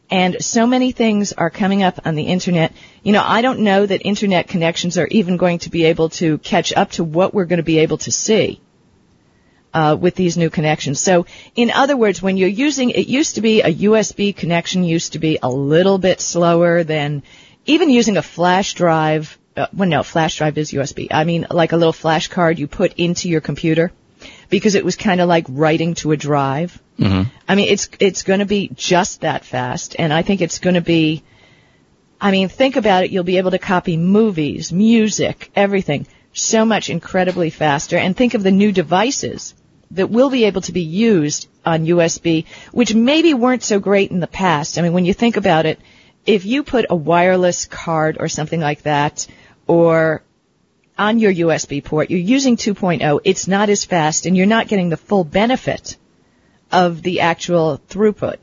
And 0.10 0.44
so 0.44 0.68
many 0.68 0.92
things 0.92 1.34
are 1.34 1.50
coming 1.50 1.82
up 1.82 2.06
on 2.06 2.16
the 2.16 2.24
internet. 2.24 2.74
You 3.04 3.14
know, 3.14 3.24
I 3.26 3.42
don't 3.42 3.62
know 3.62 3.86
that 3.86 4.06
internet 4.06 4.48
connections 4.48 4.98
are 4.98 5.08
even 5.08 5.38
going 5.38 5.60
to 5.60 5.70
be 5.70 5.86
able 5.86 6.10
to 6.10 6.38
catch 6.40 6.74
up 6.74 6.92
to 6.92 7.04
what 7.04 7.34
we're 7.34 7.46
going 7.46 7.58
to 7.58 7.64
be 7.64 7.80
able 7.80 7.98
to 8.00 8.12
see. 8.12 8.62
Uh, 9.74 9.98
with 10.00 10.14
these 10.14 10.38
new 10.38 10.52
connections. 10.52 11.02
So, 11.02 11.26
in 11.56 11.72
other 11.72 11.98
words, 11.98 12.22
when 12.22 12.38
you're 12.38 12.48
using, 12.48 12.92
it 12.92 13.08
used 13.08 13.36
to 13.36 13.42
be 13.42 13.64
a 13.64 13.74
USB 13.74 14.36
connection 14.36 14.84
used 14.84 15.14
to 15.14 15.20
be 15.20 15.40
a 15.42 15.50
little 15.50 15.98
bit 15.98 16.22
slower 16.22 16.84
than 16.84 17.24
even 17.66 17.90
using 17.90 18.18
a 18.18 18.22
flash 18.22 18.76
drive. 18.76 19.36
Uh, 19.58 19.66
well, 19.74 19.90
no, 19.90 20.04
flash 20.04 20.38
drive 20.38 20.60
is 20.60 20.72
USB. 20.72 21.08
I 21.10 21.24
mean, 21.24 21.48
like 21.50 21.72
a 21.72 21.78
little 21.78 21.94
flash 21.94 22.28
card 22.28 22.60
you 22.60 22.68
put 22.68 22.94
into 23.00 23.30
your 23.30 23.42
computer 23.42 23.92
because 24.50 24.76
it 24.76 24.86
was 24.86 24.96
kind 24.96 25.22
of 25.22 25.28
like 25.28 25.46
writing 25.50 25.96
to 25.96 26.12
a 26.12 26.18
drive. 26.18 26.80
Mm-hmm. 27.00 27.30
I 27.48 27.56
mean, 27.56 27.70
it's 27.70 27.90
it's 28.00 28.22
going 28.22 28.42
to 28.42 28.46
be 28.46 28.70
just 28.76 29.22
that 29.22 29.44
fast, 29.44 29.96
and 29.98 30.14
I 30.14 30.22
think 30.22 30.42
it's 30.42 30.60
going 30.60 30.76
to 30.76 30.82
be. 30.82 31.24
I 32.22 32.30
mean, 32.30 32.48
think 32.48 32.76
about 32.76 33.04
it. 33.04 33.12
You'll 33.12 33.24
be 33.24 33.40
able 33.40 33.52
to 33.52 33.60
copy 33.60 33.98
movies, 33.98 34.72
music, 34.72 35.52
everything 35.56 36.06
so 36.34 36.66
much 36.66 36.90
incredibly 36.90 37.50
faster. 37.50 37.98
And 37.98 38.16
think 38.16 38.34
of 38.34 38.44
the 38.44 38.52
new 38.52 38.72
devices 38.72 39.54
that 39.94 40.10
will 40.10 40.30
be 40.30 40.46
able 40.46 40.62
to 40.62 40.72
be 40.72 40.82
used 40.82 41.48
on 41.66 41.86
USB, 41.86 42.46
which 42.72 42.94
maybe 42.94 43.34
weren't 43.34 43.64
so 43.64 43.80
great 43.80 44.12
in 44.12 44.20
the 44.20 44.28
past. 44.28 44.78
I 44.78 44.82
mean, 44.82 44.94
when 44.94 45.06
you 45.06 45.14
think 45.14 45.38
about 45.38 45.66
it, 45.66 45.80
if 46.26 46.46
you 46.46 46.64
put 46.64 46.86
a 46.90 46.96
wireless 46.96 47.66
card 47.66 48.18
or 48.20 48.28
something 48.28 48.60
like 48.60 48.84
that, 48.84 49.28
or 49.68 50.24
on 50.98 51.20
your 51.20 51.34
USB 51.34 51.84
port, 51.84 52.10
you're 52.10 52.20
using 52.20 52.58
2.0, 52.58 53.20
it's 53.24 53.48
not 53.48 53.70
as 53.70 53.86
fast 53.86 54.26
and 54.26 54.36
you're 54.36 54.46
not 54.46 54.68
getting 54.68 54.90
the 54.90 54.98
full 54.98 55.24
benefit 55.24 55.98
of 56.72 57.02
the 57.02 57.22
actual 57.22 57.80
throughput. 57.90 58.38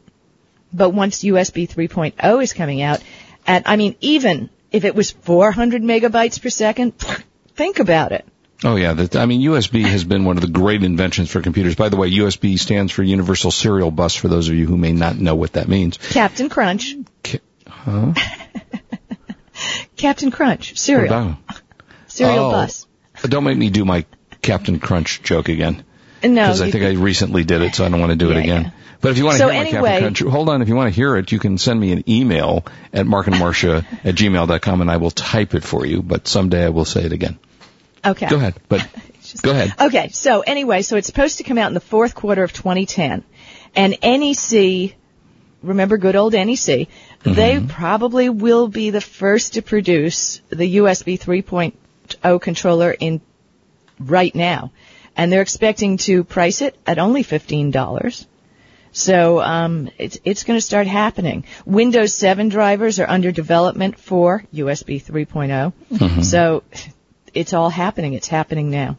But 0.72 0.90
once 0.90 1.24
USB 1.24 1.68
3.0 1.68 2.42
is 2.42 2.52
coming 2.52 2.80
out, 2.80 3.02
and 3.46 3.64
I 3.66 3.76
mean, 3.76 3.96
even 4.00 4.50
if 4.70 4.84
it 4.84 4.94
was 4.94 5.10
400 5.10 5.82
megabytes 5.82 6.40
per 6.40 6.48
second, 6.48 6.92
think 7.56 7.80
about 7.80 8.12
it. 8.12 8.24
Oh 8.62 8.76
yeah, 8.76 8.92
that, 8.92 9.16
I 9.16 9.24
mean 9.26 9.40
USB 9.40 9.82
has 9.84 10.04
been 10.04 10.24
one 10.26 10.36
of 10.36 10.42
the 10.42 10.48
great 10.50 10.82
inventions 10.82 11.30
for 11.30 11.40
computers. 11.40 11.74
By 11.76 11.88
the 11.88 11.96
way, 11.96 12.10
USB 12.10 12.58
stands 12.58 12.92
for 12.92 13.02
Universal 13.02 13.52
Serial 13.52 13.90
Bus. 13.90 14.14
For 14.14 14.28
those 14.28 14.48
of 14.48 14.54
you 14.54 14.66
who 14.66 14.76
may 14.76 14.92
not 14.92 15.16
know 15.16 15.34
what 15.34 15.52
that 15.54 15.66
means, 15.68 15.96
Captain 15.96 16.48
Crunch. 16.50 16.94
Ca- 17.24 17.38
huh? 17.66 18.12
Captain 19.96 20.30
Crunch 20.30 20.78
cereal. 20.78 21.36
Cereal 22.08 22.44
Oh. 22.46 22.50
bus. 22.52 22.86
Don't 23.22 23.44
make 23.44 23.56
me 23.58 23.70
do 23.70 23.84
my 23.84 24.04
Captain 24.42 24.78
Crunch 24.78 25.22
joke 25.22 25.48
again. 25.48 25.84
No, 26.22 26.28
because 26.42 26.60
I 26.60 26.70
think 26.70 26.84
I 26.84 26.92
recently 26.92 27.44
did 27.44 27.62
it, 27.62 27.74
so 27.74 27.84
I 27.84 27.88
don't 27.88 28.00
want 28.00 28.10
to 28.10 28.16
do 28.16 28.28
Yeah, 28.30 28.36
it 28.36 28.40
again. 28.44 28.62
yeah. 28.64 28.70
But 29.00 29.12
if 29.12 29.18
you 29.18 29.24
want 29.24 29.34
to 29.34 29.38
So 29.38 29.48
hear 29.48 29.54
my 29.54 29.60
anyway- 29.68 29.88
Captain 30.00 30.14
Crunch, 30.14 30.32
hold 30.32 30.48
on. 30.50 30.60
If 30.60 30.68
you 30.68 30.76
want 30.76 30.92
to 30.92 30.94
hear 30.94 31.16
it, 31.16 31.32
you 31.32 31.38
can 31.38 31.56
send 31.56 31.80
me 31.80 31.92
an 31.92 32.04
email 32.10 32.66
at 32.92 33.06
markandmarcia 33.06 33.86
at 34.04 34.14
gmail.com 34.14 34.80
and 34.82 34.90
I 34.90 34.98
will 34.98 35.10
type 35.10 35.54
it 35.54 35.64
for 35.64 35.86
you. 35.86 36.02
But 36.02 36.28
someday 36.28 36.64
I 36.64 36.68
will 36.70 36.84
say 36.84 37.04
it 37.04 37.12
again. 37.12 37.38
Okay. 38.04 38.28
Go 38.28 38.36
ahead. 38.36 38.54
But 38.68 38.86
go 39.42 39.50
ahead. 39.50 39.74
Okay, 39.80 40.08
so 40.08 40.40
anyway, 40.40 40.82
so 40.82 40.96
it's 40.96 41.06
supposed 41.06 41.38
to 41.38 41.44
come 41.44 41.58
out 41.58 41.68
in 41.68 41.74
the 41.74 41.80
fourth 41.80 42.14
quarter 42.14 42.42
of 42.42 42.52
2010. 42.52 43.24
And 43.76 43.96
NEC, 44.02 44.94
remember 45.62 45.98
good 45.98 46.16
old 46.16 46.32
NEC, 46.32 46.88
they 47.22 47.60
probably 47.68 48.28
will 48.28 48.68
be 48.68 48.90
the 48.90 49.00
first 49.00 49.54
to 49.54 49.62
produce 49.62 50.40
the 50.48 50.76
USB 50.78 51.18
3.0 51.20 52.40
controller 52.40 52.90
in 52.90 53.20
right 53.98 54.34
now. 54.34 54.72
And 55.16 55.30
they're 55.30 55.42
expecting 55.42 55.98
to 55.98 56.24
price 56.24 56.62
it 56.62 56.76
at 56.86 56.98
only 56.98 57.22
$15. 57.22 58.26
So 58.92 59.40
um, 59.40 59.88
it's 59.98 60.18
it's 60.24 60.42
going 60.44 60.56
to 60.56 60.60
start 60.60 60.88
happening. 60.88 61.44
Windows 61.64 62.12
7 62.14 62.48
drivers 62.48 62.98
are 62.98 63.08
under 63.08 63.30
development 63.30 63.98
for 63.98 64.44
USB 64.52 65.00
3.0. 65.00 65.72
Mhm. 65.92 66.24
So 66.24 66.64
it's 67.34 67.52
all 67.52 67.70
happening. 67.70 68.14
It's 68.14 68.28
happening 68.28 68.70
now. 68.70 68.98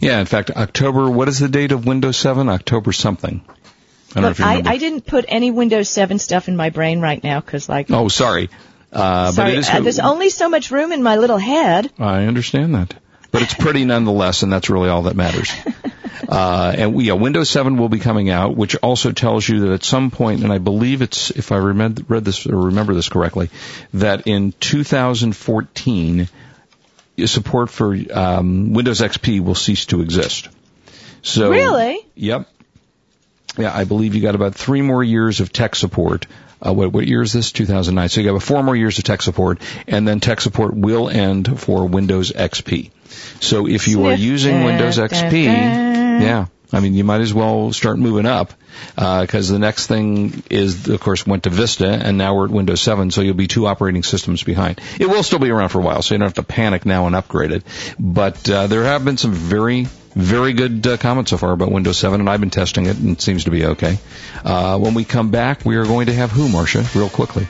Yeah. 0.00 0.20
In 0.20 0.26
fact, 0.26 0.50
October. 0.50 1.10
What 1.10 1.28
is 1.28 1.38
the 1.38 1.48
date 1.48 1.72
of 1.72 1.86
Windows 1.86 2.16
7? 2.16 2.48
October 2.48 2.92
something. 2.92 3.42
I 3.46 4.14
don't 4.14 4.22
know 4.22 4.28
Look, 4.28 4.32
if 4.32 4.38
you 4.38 4.44
I. 4.44 4.62
I 4.64 4.76
didn't 4.78 5.06
put 5.06 5.24
any 5.28 5.50
Windows 5.50 5.88
7 5.88 6.18
stuff 6.18 6.48
in 6.48 6.56
my 6.56 6.70
brain 6.70 7.00
right 7.00 7.22
now 7.22 7.40
because, 7.40 7.68
like, 7.68 7.90
oh, 7.90 8.08
sorry. 8.08 8.48
Uh, 8.92 9.26
but 9.26 9.32
sorry, 9.32 9.56
is. 9.56 9.68
uh, 9.68 9.80
there's 9.80 9.98
only 9.98 10.30
so 10.30 10.48
much 10.48 10.70
room 10.70 10.92
in 10.92 11.02
my 11.02 11.16
little 11.16 11.38
head. 11.38 11.90
I 11.98 12.24
understand 12.26 12.76
that. 12.76 12.94
But 13.32 13.42
it's 13.42 13.54
pretty 13.54 13.84
nonetheless, 13.84 14.44
and 14.44 14.52
that's 14.52 14.70
really 14.70 14.88
all 14.88 15.02
that 15.02 15.16
matters. 15.16 15.52
uh, 16.28 16.74
and 16.76 16.94
we, 16.94 17.04
yeah, 17.06 17.14
Windows 17.14 17.50
7 17.50 17.76
will 17.76 17.88
be 17.88 17.98
coming 17.98 18.30
out, 18.30 18.56
which 18.56 18.76
also 18.76 19.10
tells 19.10 19.48
you 19.48 19.60
that 19.60 19.72
at 19.72 19.82
some 19.82 20.12
point, 20.12 20.44
and 20.44 20.52
I 20.52 20.58
believe 20.58 21.02
it's, 21.02 21.30
if 21.30 21.50
I 21.50 21.56
remed- 21.56 22.04
read 22.08 22.24
this 22.24 22.46
or 22.46 22.66
remember 22.66 22.94
this 22.94 23.08
correctly, 23.08 23.50
that 23.94 24.28
in 24.28 24.52
2014, 24.60 26.28
support 27.26 27.70
for 27.70 27.96
um, 28.12 28.72
Windows 28.72 29.00
XP 29.00 29.40
will 29.40 29.54
cease 29.54 29.86
to 29.86 30.00
exist. 30.00 30.48
So 31.22 31.50
Really? 31.50 32.06
Yep. 32.14 32.48
Yeah, 33.56 33.74
I 33.74 33.84
believe 33.84 34.14
you 34.14 34.20
got 34.20 34.34
about 34.34 34.54
three 34.54 34.82
more 34.82 35.02
years 35.02 35.40
of 35.40 35.52
tech 35.52 35.76
support. 35.76 36.26
Uh, 36.60 36.72
what, 36.72 36.92
what 36.92 37.06
year 37.06 37.22
is 37.22 37.32
this? 37.32 37.52
2009. 37.52 38.08
So 38.08 38.20
you 38.20 38.32
have 38.32 38.42
four 38.42 38.62
more 38.62 38.74
years 38.74 38.98
of 38.98 39.04
tech 39.04 39.22
support, 39.22 39.60
and 39.86 40.08
then 40.08 40.18
tech 40.20 40.40
support 40.40 40.74
will 40.74 41.08
end 41.08 41.60
for 41.60 41.86
Windows 41.86 42.32
XP. 42.32 42.90
So 43.40 43.68
if 43.68 43.86
you 43.86 44.06
are 44.06 44.14
using 44.14 44.64
Windows 44.64 44.98
XP, 44.98 45.44
yeah, 45.44 46.46
I 46.74 46.80
mean 46.80 46.94
you 46.94 47.04
might 47.04 47.20
as 47.20 47.32
well 47.32 47.72
start 47.72 47.98
moving 47.98 48.26
up 48.26 48.52
because 48.96 49.48
the 49.48 49.58
next 49.58 49.86
thing 49.86 50.42
is, 50.50 50.88
of 50.88 51.00
course, 51.00 51.26
went 51.26 51.44
to 51.44 51.50
Vista, 51.50 51.88
and 51.88 52.18
now 52.18 52.34
we're 52.34 52.46
at 52.46 52.50
Windows 52.50 52.80
7. 52.80 53.10
So 53.10 53.20
you'll 53.20 53.34
be 53.34 53.46
two 53.46 53.66
operating 53.66 54.02
systems 54.02 54.42
behind. 54.42 54.80
It 54.98 55.06
will 55.06 55.22
still 55.22 55.38
be 55.38 55.50
around 55.50 55.68
for 55.68 55.78
a 55.78 55.82
while, 55.82 56.02
so 56.02 56.14
you 56.14 56.18
don't 56.18 56.26
have 56.26 56.34
to 56.34 56.42
panic 56.42 56.84
now 56.84 57.06
and 57.06 57.14
upgrade 57.14 57.52
it. 57.52 57.62
But 57.98 58.48
uh, 58.50 58.66
there 58.66 58.84
have 58.84 59.04
been 59.04 59.16
some 59.16 59.32
very 59.32 59.86
very 60.14 60.52
good 60.52 60.86
uh, 60.86 60.96
comments 60.96 61.30
so 61.30 61.36
far 61.36 61.52
about 61.52 61.72
Windows 61.72 61.98
7, 61.98 62.20
and 62.20 62.30
I've 62.30 62.40
been 62.40 62.50
testing 62.50 62.86
it, 62.86 62.96
and 62.96 63.10
it 63.10 63.20
seems 63.20 63.44
to 63.44 63.50
be 63.50 63.66
okay. 63.66 63.98
Uh, 64.44 64.78
when 64.78 64.94
we 64.94 65.04
come 65.04 65.30
back, 65.30 65.64
we 65.64 65.76
are 65.76 65.84
going 65.84 66.06
to 66.06 66.14
have 66.14 66.30
who, 66.30 66.48
Marsha, 66.48 66.94
real 66.94 67.08
quickly. 67.08 67.48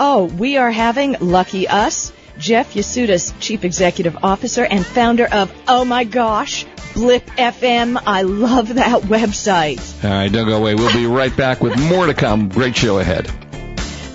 Oh, 0.00 0.24
we 0.24 0.56
are 0.56 0.70
having 0.70 1.16
Lucky 1.20 1.68
Us, 1.68 2.12
Jeff 2.38 2.72
Yasuda, 2.74 3.34
Chief 3.40 3.64
Executive 3.64 4.16
Officer 4.22 4.64
and 4.64 4.86
founder 4.86 5.26
of 5.26 5.52
Oh 5.66 5.84
My 5.84 6.04
Gosh, 6.04 6.64
Blip 6.98 7.24
FM. 7.26 8.02
I 8.04 8.22
love 8.22 8.74
that 8.74 9.02
website. 9.02 10.04
All 10.04 10.10
right, 10.10 10.32
don't 10.32 10.48
go 10.48 10.56
away. 10.56 10.74
We'll 10.74 10.92
be 10.92 11.06
right 11.06 11.34
back 11.36 11.60
with 11.60 11.78
more 11.78 12.06
to 12.06 12.12
come. 12.12 12.48
Great 12.48 12.76
show 12.76 12.98
ahead. 12.98 13.26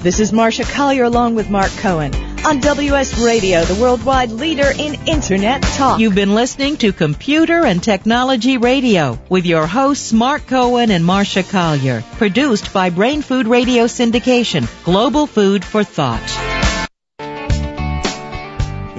This 0.02 0.19
is 0.19 0.34
Marsha 0.34 0.69
Collier 0.69 1.06
along 1.06 1.36
with 1.36 1.50
Mark 1.50 1.72
Cohen 1.78 2.13
on 2.46 2.60
WS 2.60 3.19
Radio, 3.19 3.63
the 3.63 3.82
worldwide 3.82 4.32
leader 4.32 4.69
in 4.78 4.96
Internet 5.08 5.62
talk. 5.62 6.02
You've 6.02 6.13
been 6.13 6.36
listening 6.36 6.76
to 6.78 6.91
Computer 6.91 7.65
and 7.65 7.82
Technology 7.82 8.58
Radio 8.58 9.17
with 9.30 9.46
your 9.46 9.65
hosts 9.65 10.12
Mark 10.12 10.46
Cohen 10.48 10.91
and 10.91 11.06
Marsha 11.06 11.50
Collier. 11.50 12.04
Produced 12.17 12.74
by 12.74 12.89
Brain 12.89 13.22
Food 13.22 13.48
Radio 13.48 13.86
Syndication, 13.86 14.67
global 14.84 15.26
food 15.26 15.63
for 15.63 15.86
thought. 15.86 16.62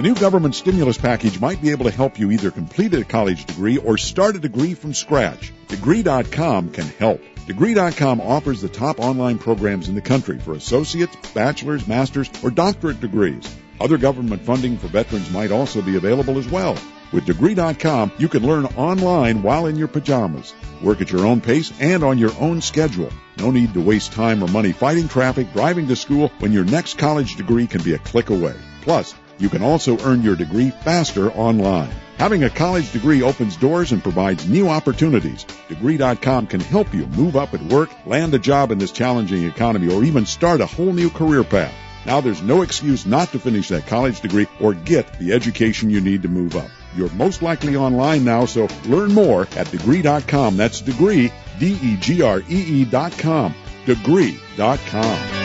New 0.05 0.15
government 0.15 0.55
stimulus 0.55 0.99
package 0.99 1.41
might 1.41 1.63
be 1.63 1.71
able 1.71 1.87
to 1.87 1.91
help 1.91 2.19
you 2.19 2.31
either 2.31 2.51
complete 2.51 2.93
a 2.93 3.05
college 3.05 3.47
degree 3.47 3.79
or 3.79 3.97
start 3.97 4.37
a 4.37 4.39
degree 4.39 4.75
from 4.75 4.93
scratch. 4.93 5.51
Degree.com 5.69 6.73
can 6.73 6.85
help. 6.85 7.23
Degree.com 7.47 8.21
offers 8.21 8.61
the 8.61 8.69
top 8.69 9.01
online 9.01 9.39
programs 9.39 9.89
in 9.89 9.95
the 9.95 10.03
country 10.03 10.39
for 10.39 10.53
associates, 10.53 11.17
bachelor's, 11.33 11.89
master's, 11.89 12.29
or 12.43 12.51
doctorate 12.51 13.01
degrees. 13.01 13.49
Other 13.81 13.97
government 13.97 14.43
funding 14.43 14.77
for 14.77 14.89
veterans 14.89 15.31
might 15.31 15.51
also 15.51 15.81
be 15.81 15.97
available 15.97 16.37
as 16.37 16.49
well. 16.49 16.77
With 17.11 17.25
Degree.com, 17.25 18.13
you 18.19 18.29
can 18.29 18.47
learn 18.47 18.67
online 18.77 19.43
while 19.43 19.65
in 19.65 19.77
your 19.77 19.89
pajamas. 19.89 20.53
Work 20.83 21.01
at 21.01 21.13
your 21.13 21.25
own 21.25 21.41
pace 21.41 21.73
and 21.81 22.05
on 22.05 22.19
your 22.19 22.33
own 22.39 22.61
schedule. 22.61 23.11
No 23.39 23.51
need 23.51 23.73
to 23.73 23.81
waste 23.81 24.13
time 24.13 24.45
or 24.45 24.49
money 24.49 24.73
fighting 24.73 25.09
traffic, 25.09 25.51
driving 25.55 25.89
to 25.89 25.97
school 25.97 26.29
when 26.41 26.53
your 26.53 26.65
next 26.65 26.99
college 26.99 27.37
degree 27.37 27.67
can 27.67 27.83
be 27.83 27.95
a 27.95 27.99
click 27.99 28.29
away. 28.29 28.55
Plus, 28.83 29.15
you 29.39 29.49
can 29.49 29.63
also 29.63 29.99
earn 30.01 30.23
your 30.23 30.37
degree 30.37 30.71
faster 30.71 31.31
online. 31.33 31.91
Having 32.19 32.45
a 32.45 32.51
college 32.51 32.93
degree 32.93 33.23
opens 33.23 33.57
doors 33.57 33.93
and 33.93 34.03
provides 34.03 34.49
new 34.49 34.69
opportunities. 34.69 35.45
Degree.com 35.69 36.47
can 36.47 36.61
help 36.61 36.95
you 36.95 37.07
move 37.07 37.37
up 37.37 37.55
at 37.55 37.63
work, 37.63 37.91
land 38.07 38.35
a 38.35 38.39
job 38.39 38.71
in 38.71 38.79
this 38.79 38.93
challenging 38.93 39.45
economy, 39.45 39.93
or 39.93 40.05
even 40.05 40.25
start 40.25 40.61
a 40.61 40.67
whole 40.67 40.93
new 40.93 41.11
career 41.11 41.43
path. 41.43 41.75
Now 42.07 42.21
there's 42.21 42.43
no 42.43 42.63
excuse 42.63 43.07
not 43.07 43.29
to 43.33 43.39
finish 43.39 43.69
that 43.69 43.87
college 43.87 44.21
degree 44.21 44.47
or 44.61 44.75
get 44.75 45.19
the 45.19 45.33
education 45.33 45.91
you 45.91 46.01
need 46.01 46.23
to 46.23 46.29
move 46.29 46.55
up. 46.57 46.71
You're 46.97 47.11
most 47.11 47.43
likely 47.43 47.77
online 47.77 48.25
now, 48.25 48.45
so 48.45 48.69
learn 48.85 49.13
more 49.13 49.49
at 49.57 49.71
degree.com. 49.71 50.57
That's 50.57 50.81
degree, 50.81 51.33
D-E-G-R-E-E 51.59 52.85
dot 52.85 53.19
com. 53.19 53.55
Degree.com. 53.87 55.45